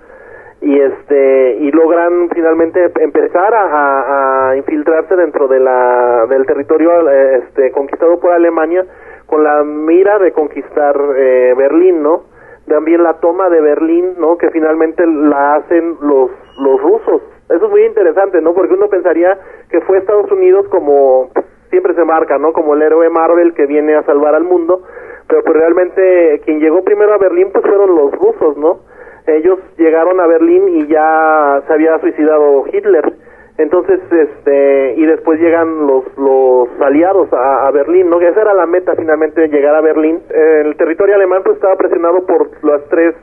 y 0.59 0.79
este 0.79 1.57
y 1.59 1.71
logran 1.71 2.29
finalmente 2.33 2.91
empezar 2.99 3.53
a, 3.53 4.49
a, 4.49 4.57
infiltrarse 4.57 5.15
dentro 5.15 5.47
de 5.47 5.59
la 5.59 6.25
del 6.27 6.47
territorio 6.47 7.07
este 7.09 7.71
conquistado 7.71 8.19
por 8.19 8.31
Alemania 8.31 8.83
con 9.27 9.43
la 9.43 9.63
mira 9.63 10.17
de 10.17 10.31
conquistar 10.31 10.99
eh, 11.15 11.53
Berlín 11.55 12.01
no 12.01 12.23
también 12.67 13.03
la 13.03 13.15
toma 13.15 13.49
de 13.49 13.61
Berlín 13.61 14.15
no 14.17 14.37
que 14.37 14.49
finalmente 14.51 15.05
la 15.05 15.55
hacen 15.55 15.97
los 16.01 16.31
los 16.59 16.81
rusos. 16.81 17.21
Eso 17.49 17.65
es 17.65 17.71
muy 17.71 17.85
interesante 17.85 18.41
no 18.41 18.53
porque 18.53 18.73
uno 18.73 18.87
pensaría 18.87 19.37
que 19.69 19.81
fue 19.81 19.99
Estados 19.99 20.31
Unidos 20.31 20.67
como 20.69 21.29
siempre 21.69 21.93
se 21.95 22.03
marca 22.03 22.37
no 22.37 22.53
como 22.53 22.73
el 22.73 22.81
héroe 22.81 23.09
Marvel 23.09 23.53
que 23.53 23.65
viene 23.65 23.95
a 23.95 24.03
salvar 24.03 24.35
al 24.35 24.43
mundo 24.43 24.81
pero 25.27 25.43
pues 25.43 25.57
realmente 25.57 26.41
quien 26.45 26.59
llegó 26.59 26.83
primero 26.83 27.13
a 27.13 27.17
Berlín 27.17 27.49
pues 27.51 27.65
fueron 27.65 27.95
los 27.95 28.11
rusos 28.13 28.57
no 28.57 28.79
ellos 29.27 29.59
llegaron 29.77 30.19
a 30.21 30.27
Berlín 30.27 30.69
y 30.69 30.87
ya 30.87 31.61
se 31.67 31.73
había 31.73 31.99
suicidado 31.99 32.63
Hitler. 32.71 33.13
Entonces, 33.57 33.99
este, 34.11 34.93
y 34.97 35.05
después 35.07 35.39
llegan 35.39 35.87
los, 35.87 36.05
los 36.15 36.69
aliados 36.79 37.27
a, 37.33 37.71
Berlín, 37.71 38.09
¿no? 38.09 38.21
Esa 38.21 38.41
era 38.41 38.53
la 38.53 38.67
meta 38.67 38.93
finalmente, 38.95 39.47
llegar 39.47 39.73
a 39.73 39.81
Berlín. 39.81 40.21
el 40.29 40.75
territorio 40.77 41.15
alemán 41.15 41.41
pues 41.43 41.55
estaba 41.55 41.75
presionado 41.75 42.23
por 42.25 42.49
las 42.63 42.83
tres, 42.89 43.15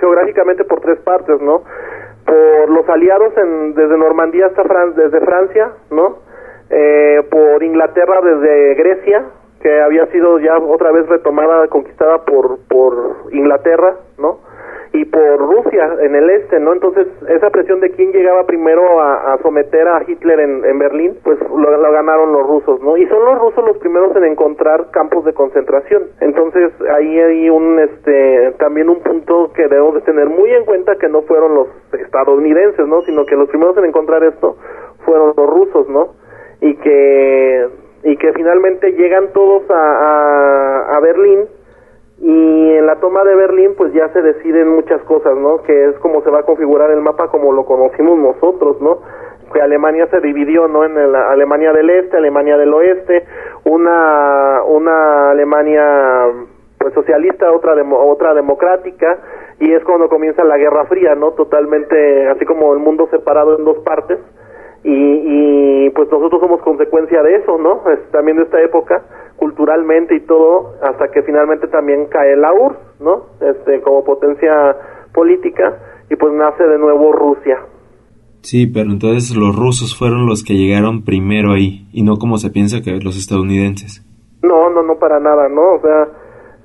geográficamente 0.00 0.64
por 0.64 0.80
tres 0.80 0.98
partes, 1.00 1.40
¿no? 1.42 1.64
Por 2.24 2.70
los 2.70 2.88
aliados 2.88 3.36
en, 3.36 3.74
desde 3.74 3.98
Normandía 3.98 4.46
hasta 4.46 4.64
Fran 4.64 4.94
desde 4.94 5.20
Francia, 5.20 5.72
¿no? 5.90 6.18
Eh, 6.70 7.22
por 7.30 7.62
Inglaterra 7.62 8.20
desde 8.22 8.74
Grecia, 8.74 9.24
que 9.60 9.80
había 9.80 10.06
sido 10.06 10.38
ya 10.38 10.56
otra 10.58 10.92
vez 10.92 11.06
retomada, 11.08 11.68
conquistada 11.68 12.24
por, 12.24 12.58
por 12.68 13.32
Inglaterra, 13.32 13.96
¿no? 14.18 14.38
Y 14.92 15.04
por 15.04 15.38
Rusia 15.38 15.96
en 16.00 16.14
el 16.14 16.30
este, 16.30 16.58
¿no? 16.58 16.72
Entonces, 16.72 17.06
esa 17.28 17.50
presión 17.50 17.80
de 17.80 17.90
quién 17.90 18.12
llegaba 18.12 18.44
primero 18.46 19.00
a, 19.00 19.38
someter 19.42 19.86
a 19.86 20.02
Hitler 20.06 20.40
en, 20.40 20.78
Berlín, 20.78 21.18
pues 21.22 21.38
lo, 21.40 21.92
ganaron 21.92 22.32
los 22.32 22.46
rusos, 22.46 22.80
¿no? 22.82 22.96
Y 22.96 23.06
son 23.06 23.24
los 23.24 23.38
rusos 23.38 23.64
los 23.66 23.76
primeros 23.78 24.16
en 24.16 24.24
encontrar 24.24 24.90
campos 24.90 25.24
de 25.24 25.34
concentración. 25.34 26.04
Entonces, 26.20 26.72
ahí 26.94 27.18
hay 27.18 27.50
un, 27.50 27.78
este, 27.78 28.52
también 28.58 28.88
un 28.88 29.00
punto 29.00 29.52
que 29.54 29.68
debemos 29.68 29.94
de 29.94 30.00
tener 30.02 30.28
muy 30.28 30.50
en 30.50 30.64
cuenta 30.64 30.96
que 30.96 31.08
no 31.08 31.22
fueron 31.22 31.54
los 31.54 31.68
estadounidenses, 31.92 32.86
¿no? 32.86 33.02
Sino 33.02 33.26
que 33.26 33.36
los 33.36 33.48
primeros 33.48 33.76
en 33.76 33.84
encontrar 33.86 34.24
esto 34.24 34.56
fueron 35.04 35.34
los 35.36 35.50
rusos, 35.50 35.88
¿no? 35.88 36.14
Y 36.60 36.74
que, 36.76 37.68
y 38.04 38.16
que 38.16 38.32
finalmente 38.32 38.92
llegan 38.92 39.32
todos 39.32 39.62
a, 39.70 40.96
a 40.96 41.00
Berlín 41.00 41.46
y 42.20 42.74
en 42.74 42.86
la 42.86 42.96
toma 42.96 43.22
de 43.22 43.34
Berlín 43.36 43.74
pues 43.76 43.92
ya 43.92 44.08
se 44.08 44.20
deciden 44.20 44.68
muchas 44.74 45.00
cosas, 45.02 45.36
¿no? 45.36 45.62
Que 45.62 45.90
es 45.90 45.98
como 45.98 46.22
se 46.22 46.30
va 46.30 46.40
a 46.40 46.42
configurar 46.42 46.90
el 46.90 47.00
mapa 47.00 47.28
como 47.28 47.52
lo 47.52 47.64
conocimos 47.64 48.18
nosotros, 48.18 48.80
¿no? 48.80 48.98
Que 49.52 49.62
Alemania 49.62 50.08
se 50.10 50.20
dividió, 50.20 50.66
¿no? 50.66 50.84
En 50.84 51.12
la 51.12 51.30
Alemania 51.30 51.72
del 51.72 51.90
Este, 51.90 52.16
Alemania 52.16 52.56
del 52.58 52.74
Oeste, 52.74 53.24
una 53.64 54.62
una 54.66 55.30
Alemania 55.30 56.26
pues 56.78 56.92
socialista, 56.94 57.52
otra 57.52 57.74
demo, 57.76 57.98
otra 58.10 58.34
democrática 58.34 59.18
y 59.60 59.72
es 59.72 59.84
cuando 59.84 60.08
comienza 60.08 60.42
la 60.42 60.56
Guerra 60.56 60.86
Fría, 60.86 61.14
¿no? 61.14 61.32
Totalmente 61.32 62.28
así 62.28 62.44
como 62.44 62.72
el 62.72 62.80
mundo 62.80 63.08
separado 63.12 63.56
en 63.56 63.64
dos 63.64 63.78
partes 63.78 64.18
y, 64.82 65.84
y 65.84 65.90
pues 65.90 66.10
nosotros 66.10 66.40
somos 66.40 66.62
consecuencia 66.62 67.22
de 67.22 67.36
eso, 67.36 67.58
¿no? 67.58 67.82
Es, 67.90 68.10
también 68.10 68.38
de 68.38 68.44
esta 68.44 68.60
época 68.60 69.02
culturalmente 69.58 70.14
y 70.14 70.20
todo 70.20 70.74
hasta 70.82 71.08
que 71.08 71.22
finalmente 71.22 71.66
también 71.66 72.06
cae 72.06 72.36
la 72.36 72.52
URSS, 72.52 73.00
¿no? 73.00 73.26
Este 73.40 73.80
como 73.82 74.04
potencia 74.04 74.76
política 75.12 76.04
y 76.08 76.16
pues 76.16 76.32
nace 76.32 76.64
de 76.64 76.78
nuevo 76.78 77.12
Rusia. 77.12 77.58
Sí, 78.42 78.68
pero 78.68 78.90
entonces 78.90 79.36
los 79.36 79.56
rusos 79.56 79.98
fueron 79.98 80.26
los 80.26 80.44
que 80.44 80.54
llegaron 80.54 81.04
primero 81.04 81.52
ahí 81.52 81.88
y 81.92 82.02
no 82.04 82.16
como 82.16 82.38
se 82.38 82.50
piensa 82.50 82.82
que 82.82 83.00
los 83.02 83.18
estadounidenses. 83.18 84.04
No, 84.42 84.70
no, 84.70 84.82
no 84.84 84.96
para 84.98 85.18
nada, 85.18 85.48
¿no? 85.48 85.74
O 85.74 85.80
sea, 85.80 86.06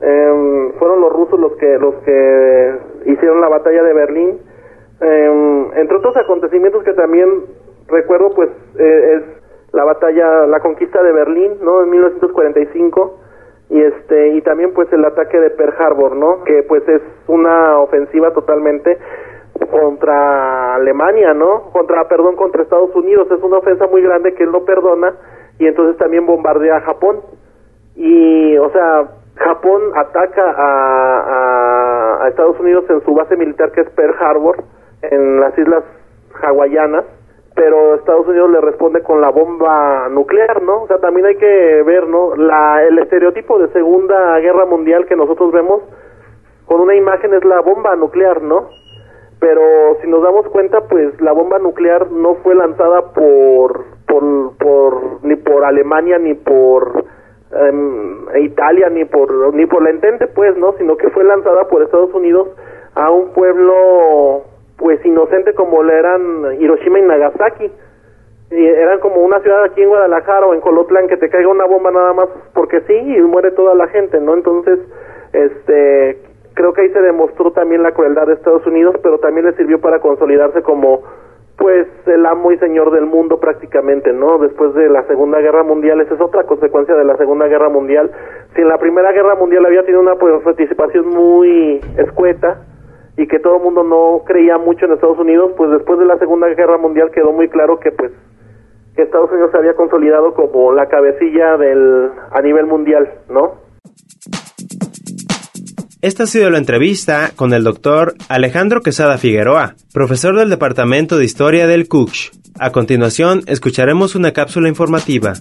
eh, 0.01 0.71
fueron 0.77 1.01
los 1.01 1.11
rusos 1.11 1.39
los 1.39 1.53
que 1.53 1.77
los 1.79 1.95
que 2.05 3.11
hicieron 3.11 3.41
la 3.41 3.49
batalla 3.49 3.81
de 3.81 3.93
Berlín. 3.93 4.37
Eh, 5.01 5.71
entre 5.77 5.97
otros 5.97 6.15
acontecimientos 6.15 6.83
que 6.83 6.93
también 6.93 7.27
recuerdo, 7.87 8.29
pues 8.35 8.49
eh, 8.77 9.17
es 9.17 9.42
la 9.73 9.83
batalla, 9.83 10.45
la 10.45 10.59
conquista 10.59 11.01
de 11.03 11.11
Berlín, 11.11 11.57
¿no? 11.61 11.81
En 11.81 11.89
1945 11.89 13.19
y 13.69 13.81
este 13.81 14.29
y 14.35 14.41
también 14.41 14.71
pues 14.73 14.91
el 14.93 15.03
ataque 15.03 15.39
de 15.39 15.49
Pearl 15.49 15.73
Harbor, 15.77 16.15
¿no? 16.15 16.43
Que 16.43 16.63
pues 16.63 16.87
es 16.87 17.01
una 17.27 17.79
ofensiva 17.79 18.31
totalmente 18.31 18.99
contra 19.71 20.75
Alemania, 20.75 21.33
¿no? 21.33 21.71
Contra, 21.71 22.07
perdón, 22.07 22.35
contra 22.35 22.63
Estados 22.63 22.95
Unidos, 22.95 23.27
es 23.31 23.41
una 23.41 23.57
ofensa 23.57 23.87
muy 23.87 24.01
grande 24.01 24.35
que 24.35 24.43
él 24.43 24.51
no 24.51 24.63
perdona 24.63 25.15
y 25.57 25.67
entonces 25.67 25.97
también 25.97 26.25
bombardea 26.25 26.77
a 26.77 26.81
Japón 26.81 27.21
y, 27.95 28.57
o 28.57 28.69
sea, 28.71 29.09
Japón 29.35 29.81
ataca 29.95 30.55
a, 30.55 32.27
Estados 32.29 32.59
Unidos 32.59 32.85
en 32.89 33.03
su 33.03 33.13
base 33.13 33.35
militar 33.35 33.71
que 33.71 33.81
es 33.81 33.89
Pearl 33.91 34.15
Harbor 34.19 34.63
en 35.01 35.39
las 35.39 35.57
islas 35.57 35.83
hawaianas 36.41 37.05
pero 37.63 37.95
Estados 37.95 38.27
Unidos 38.27 38.51
le 38.51 38.59
responde 38.59 39.01
con 39.03 39.21
la 39.21 39.29
bomba 39.29 40.09
nuclear, 40.09 40.61
¿no? 40.63 40.83
O 40.83 40.87
sea, 40.87 40.97
también 40.97 41.27
hay 41.27 41.37
que 41.37 41.81
ver, 41.85 42.09
¿no? 42.09 42.35
La, 42.35 42.83
el 42.83 42.99
estereotipo 42.99 43.57
de 43.57 43.69
Segunda 43.69 44.37
Guerra 44.39 44.65
Mundial 44.65 45.05
que 45.05 45.15
nosotros 45.15 45.53
vemos 45.53 45.81
con 46.65 46.81
una 46.81 46.93
imagen 46.93 47.33
es 47.33 47.45
la 47.45 47.61
bomba 47.61 47.95
nuclear, 47.95 48.41
¿no? 48.41 48.67
Pero 49.39 49.61
si 50.01 50.09
nos 50.09 50.21
damos 50.23 50.45
cuenta, 50.49 50.81
pues 50.89 51.21
la 51.21 51.31
bomba 51.31 51.57
nuclear 51.57 52.11
no 52.11 52.35
fue 52.43 52.53
lanzada 52.53 53.13
por, 53.13 53.85
por, 54.07 54.57
por 54.57 55.23
ni 55.23 55.37
por 55.37 55.63
Alemania 55.63 56.19
ni 56.19 56.33
por 56.33 57.05
em, 57.53 58.25
Italia 58.43 58.89
ni 58.89 59.05
por 59.05 59.53
ni 59.53 59.65
por 59.67 59.83
la 59.83 59.91
entente 59.91 60.27
pues 60.27 60.57
no 60.57 60.73
sino 60.73 60.97
que 60.97 61.09
fue 61.11 61.23
lanzada 61.23 61.69
por 61.69 61.81
Estados 61.81 62.13
Unidos 62.13 62.49
a 62.95 63.09
un 63.09 63.31
pueblo 63.33 64.52
pues 64.77 65.03
inocente 65.05 65.53
como 65.53 65.83
lo 65.83 65.93
eran 65.93 66.59
Hiroshima 66.59 66.99
y 66.99 67.01
Nagasaki 67.03 67.71
y 68.51 68.65
eran 68.65 68.99
como 68.99 69.21
una 69.21 69.39
ciudad 69.39 69.63
aquí 69.63 69.81
en 69.81 69.89
Guadalajara 69.89 70.45
o 70.45 70.53
en 70.53 70.61
Colotlán 70.61 71.07
que 71.07 71.17
te 71.17 71.29
caiga 71.29 71.49
una 71.49 71.65
bomba 71.65 71.91
nada 71.91 72.13
más 72.13 72.27
porque 72.53 72.81
sí 72.81 72.93
y 72.93 73.21
muere 73.21 73.51
toda 73.51 73.73
la 73.75 73.87
gente 73.87 74.19
no 74.19 74.33
entonces 74.33 74.79
este 75.31 76.19
creo 76.53 76.73
que 76.73 76.81
ahí 76.81 76.89
se 76.89 77.01
demostró 77.01 77.51
también 77.51 77.81
la 77.81 77.91
crueldad 77.91 78.27
de 78.27 78.33
Estados 78.33 78.65
Unidos 78.67 78.95
pero 79.01 79.19
también 79.19 79.45
le 79.45 79.53
sirvió 79.53 79.79
para 79.79 79.99
consolidarse 79.99 80.61
como 80.61 81.03
pues 81.57 81.87
el 82.07 82.25
amo 82.25 82.51
y 82.51 82.57
señor 82.57 82.91
del 82.91 83.05
mundo 83.05 83.39
prácticamente, 83.39 84.11
¿no? 84.11 84.39
Después 84.39 84.73
de 84.73 84.89
la 84.89 85.03
Segunda 85.03 85.39
Guerra 85.39 85.63
Mundial, 85.63 86.01
esa 86.01 86.15
es 86.15 86.21
otra 86.21 86.43
consecuencia 86.43 86.95
de 86.95 87.05
la 87.05 87.15
Segunda 87.15 87.47
Guerra 87.47 87.69
Mundial. 87.69 88.11
Si 88.55 88.61
en 88.61 88.67
la 88.67 88.77
Primera 88.79 89.11
Guerra 89.11 89.35
Mundial 89.35 89.65
había 89.65 89.83
tenido 89.83 90.01
una 90.01 90.15
participación 90.15 91.09
muy 91.09 91.79
escueta 91.97 92.65
y 93.17 93.27
que 93.27 93.39
todo 93.39 93.57
el 93.57 93.63
mundo 93.63 93.83
no 93.83 94.23
creía 94.25 94.57
mucho 94.57 94.85
en 94.85 94.93
Estados 94.93 95.19
Unidos, 95.19 95.51
pues 95.55 95.69
después 95.71 95.99
de 95.99 96.05
la 96.05 96.17
Segunda 96.17 96.47
Guerra 96.47 96.77
Mundial 96.77 97.11
quedó 97.11 97.31
muy 97.31 97.49
claro 97.49 97.79
que 97.79 97.91
pues 97.91 98.11
que 98.95 99.03
Estados 99.03 99.31
Unidos 99.31 99.51
se 99.51 99.57
había 99.57 99.75
consolidado 99.75 100.33
como 100.33 100.71
la 100.71 100.87
cabecilla 100.87 101.57
del 101.57 102.11
a 102.31 102.41
nivel 102.41 102.67
mundial, 102.67 103.09
¿no? 103.29 103.63
Esta 106.01 106.23
ha 106.23 106.27
sido 106.27 106.49
la 106.49 106.57
entrevista 106.57 107.31
con 107.35 107.53
el 107.53 107.63
doctor 107.63 108.13
Alejandro 108.27 108.81
Quesada 108.81 109.17
Figueroa, 109.17 109.75
profesor 109.93 110.37
del 110.37 110.49
Departamento 110.49 111.17
de 111.17 111.25
Historia 111.25 111.65
del 111.65 111.87
CUCH. 111.87 112.31
A 112.59 112.71
continuación, 112.71 113.41
escucharemos 113.47 114.15
una 114.15 114.31
cápsula 114.31 114.67
informativa. 114.67 115.33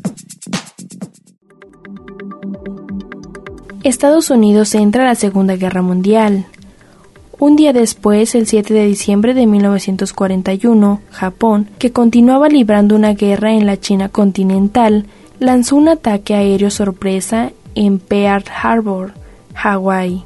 Estados 3.82 4.30
Unidos 4.30 4.74
entra 4.76 5.02
a 5.02 5.06
la 5.08 5.14
Segunda 5.16 5.56
Guerra 5.56 5.82
Mundial. 5.82 6.46
Un 7.42 7.56
día 7.56 7.72
después, 7.72 8.36
el 8.36 8.46
7 8.46 8.72
de 8.72 8.86
diciembre 8.86 9.34
de 9.34 9.48
1941, 9.48 11.00
Japón, 11.10 11.66
que 11.80 11.90
continuaba 11.90 12.48
librando 12.48 12.94
una 12.94 13.14
guerra 13.14 13.52
en 13.52 13.66
la 13.66 13.80
China 13.80 14.08
continental, 14.08 15.06
lanzó 15.40 15.74
un 15.74 15.88
ataque 15.88 16.36
aéreo 16.36 16.70
sorpresa 16.70 17.50
en 17.74 17.98
Pearl 17.98 18.44
Harbor, 18.62 19.14
Hawái. 19.54 20.22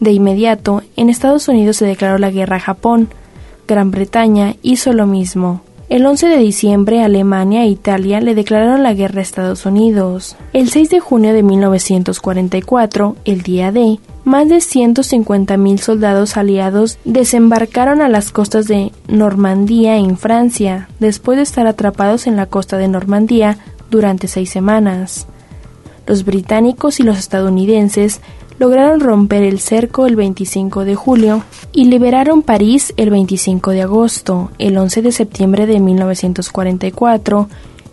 De 0.00 0.10
inmediato, 0.10 0.82
en 0.96 1.08
Estados 1.08 1.46
Unidos 1.46 1.76
se 1.76 1.86
declaró 1.86 2.18
la 2.18 2.32
guerra 2.32 2.56
a 2.56 2.58
Japón. 2.58 3.10
Gran 3.68 3.92
Bretaña 3.92 4.56
hizo 4.62 4.92
lo 4.92 5.06
mismo. 5.06 5.60
El 5.88 6.04
11 6.04 6.26
de 6.26 6.38
diciembre, 6.38 7.04
Alemania 7.04 7.62
e 7.62 7.68
Italia 7.68 8.20
le 8.20 8.34
declararon 8.34 8.82
la 8.82 8.92
guerra 8.92 9.20
a 9.20 9.22
Estados 9.22 9.66
Unidos. 9.66 10.36
El 10.52 10.68
6 10.68 10.90
de 10.90 10.98
junio 10.98 11.32
de 11.32 11.44
1944, 11.44 13.14
el 13.24 13.42
día 13.42 13.70
D, 13.70 14.00
más 14.26 14.48
de 14.48 14.56
150.000 14.56 15.78
soldados 15.78 16.36
aliados 16.36 16.98
desembarcaron 17.04 18.02
a 18.02 18.08
las 18.08 18.32
costas 18.32 18.66
de 18.66 18.90
Normandía 19.06 19.98
en 19.98 20.18
Francia, 20.18 20.88
después 20.98 21.36
de 21.36 21.44
estar 21.44 21.68
atrapados 21.68 22.26
en 22.26 22.34
la 22.34 22.46
costa 22.46 22.76
de 22.76 22.88
Normandía 22.88 23.56
durante 23.88 24.26
seis 24.26 24.50
semanas. 24.50 25.28
Los 26.08 26.24
británicos 26.24 26.98
y 26.98 27.04
los 27.04 27.18
estadounidenses 27.18 28.20
lograron 28.58 28.98
romper 28.98 29.44
el 29.44 29.60
cerco 29.60 30.06
el 30.06 30.16
25 30.16 30.84
de 30.84 30.96
julio 30.96 31.44
y 31.70 31.84
liberaron 31.84 32.42
París 32.42 32.94
el 32.96 33.10
25 33.10 33.70
de 33.70 33.82
agosto. 33.82 34.50
El 34.58 34.76
11 34.76 35.02
de 35.02 35.12
septiembre 35.12 35.66
de 35.66 35.78
1944, 35.78 37.48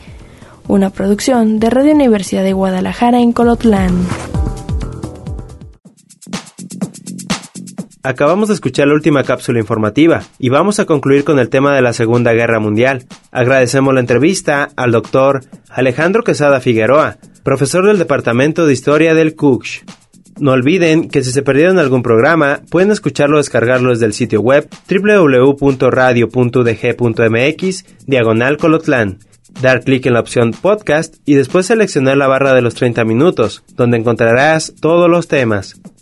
una 0.68 0.90
producción 0.90 1.61
de 1.61 1.70
Radio 1.70 1.94
Universidad 1.94 2.42
de 2.42 2.53
Guadalajara 2.53 3.20
en 3.20 3.33
Colotlán. 3.33 4.05
Acabamos 8.07 8.47
de 8.47 8.55
escuchar 8.55 8.87
la 8.87 8.95
última 8.95 9.25
cápsula 9.25 9.59
informativa 9.59 10.23
y 10.38 10.49
vamos 10.49 10.79
a 10.79 10.85
concluir 10.85 11.25
con 11.25 11.40
el 11.40 11.49
tema 11.49 11.75
de 11.75 11.83
la 11.83 11.92
Segunda 11.92 12.33
Guerra 12.35 12.61
Mundial. 12.61 13.05
Agradecemos 13.33 13.92
la 13.92 13.99
entrevista 13.99 14.69
al 14.77 14.92
doctor 14.92 15.40
Alejandro 15.69 16.23
Quesada 16.23 16.61
Figueroa, 16.61 17.16
profesor 17.42 17.85
del 17.85 17.99
Departamento 17.99 18.64
de 18.64 18.73
Historia 18.73 19.12
del 19.12 19.35
CUCH. 19.35 19.83
No 20.38 20.53
olviden 20.53 21.09
que 21.09 21.25
si 21.25 21.33
se 21.33 21.42
perdieron 21.42 21.81
algún 21.81 22.05
programa, 22.05 22.61
pueden 22.71 22.92
escucharlo 22.92 23.38
o 23.38 23.40
descargarlo 23.40 23.90
desde 23.90 24.07
el 24.07 24.12
sitio 24.12 24.40
web 24.40 24.69
www.radio.dg.mx 24.88 27.85
diagonal 28.07 28.57
colotlán 28.57 29.19
dar 29.61 29.83
clic 29.83 30.07
en 30.07 30.12
la 30.12 30.21
opción 30.21 30.53
podcast 30.53 31.16
y 31.25 31.35
después 31.35 31.66
seleccionar 31.66 32.16
la 32.16 32.29
barra 32.29 32.55
de 32.55 32.62
los 32.62 32.75
30 32.75 33.05
minutos, 33.05 33.64
donde 33.75 33.97
encontrarás 33.97 34.75
todos 34.81 35.11
los 35.11 35.27
temas. 35.27 35.81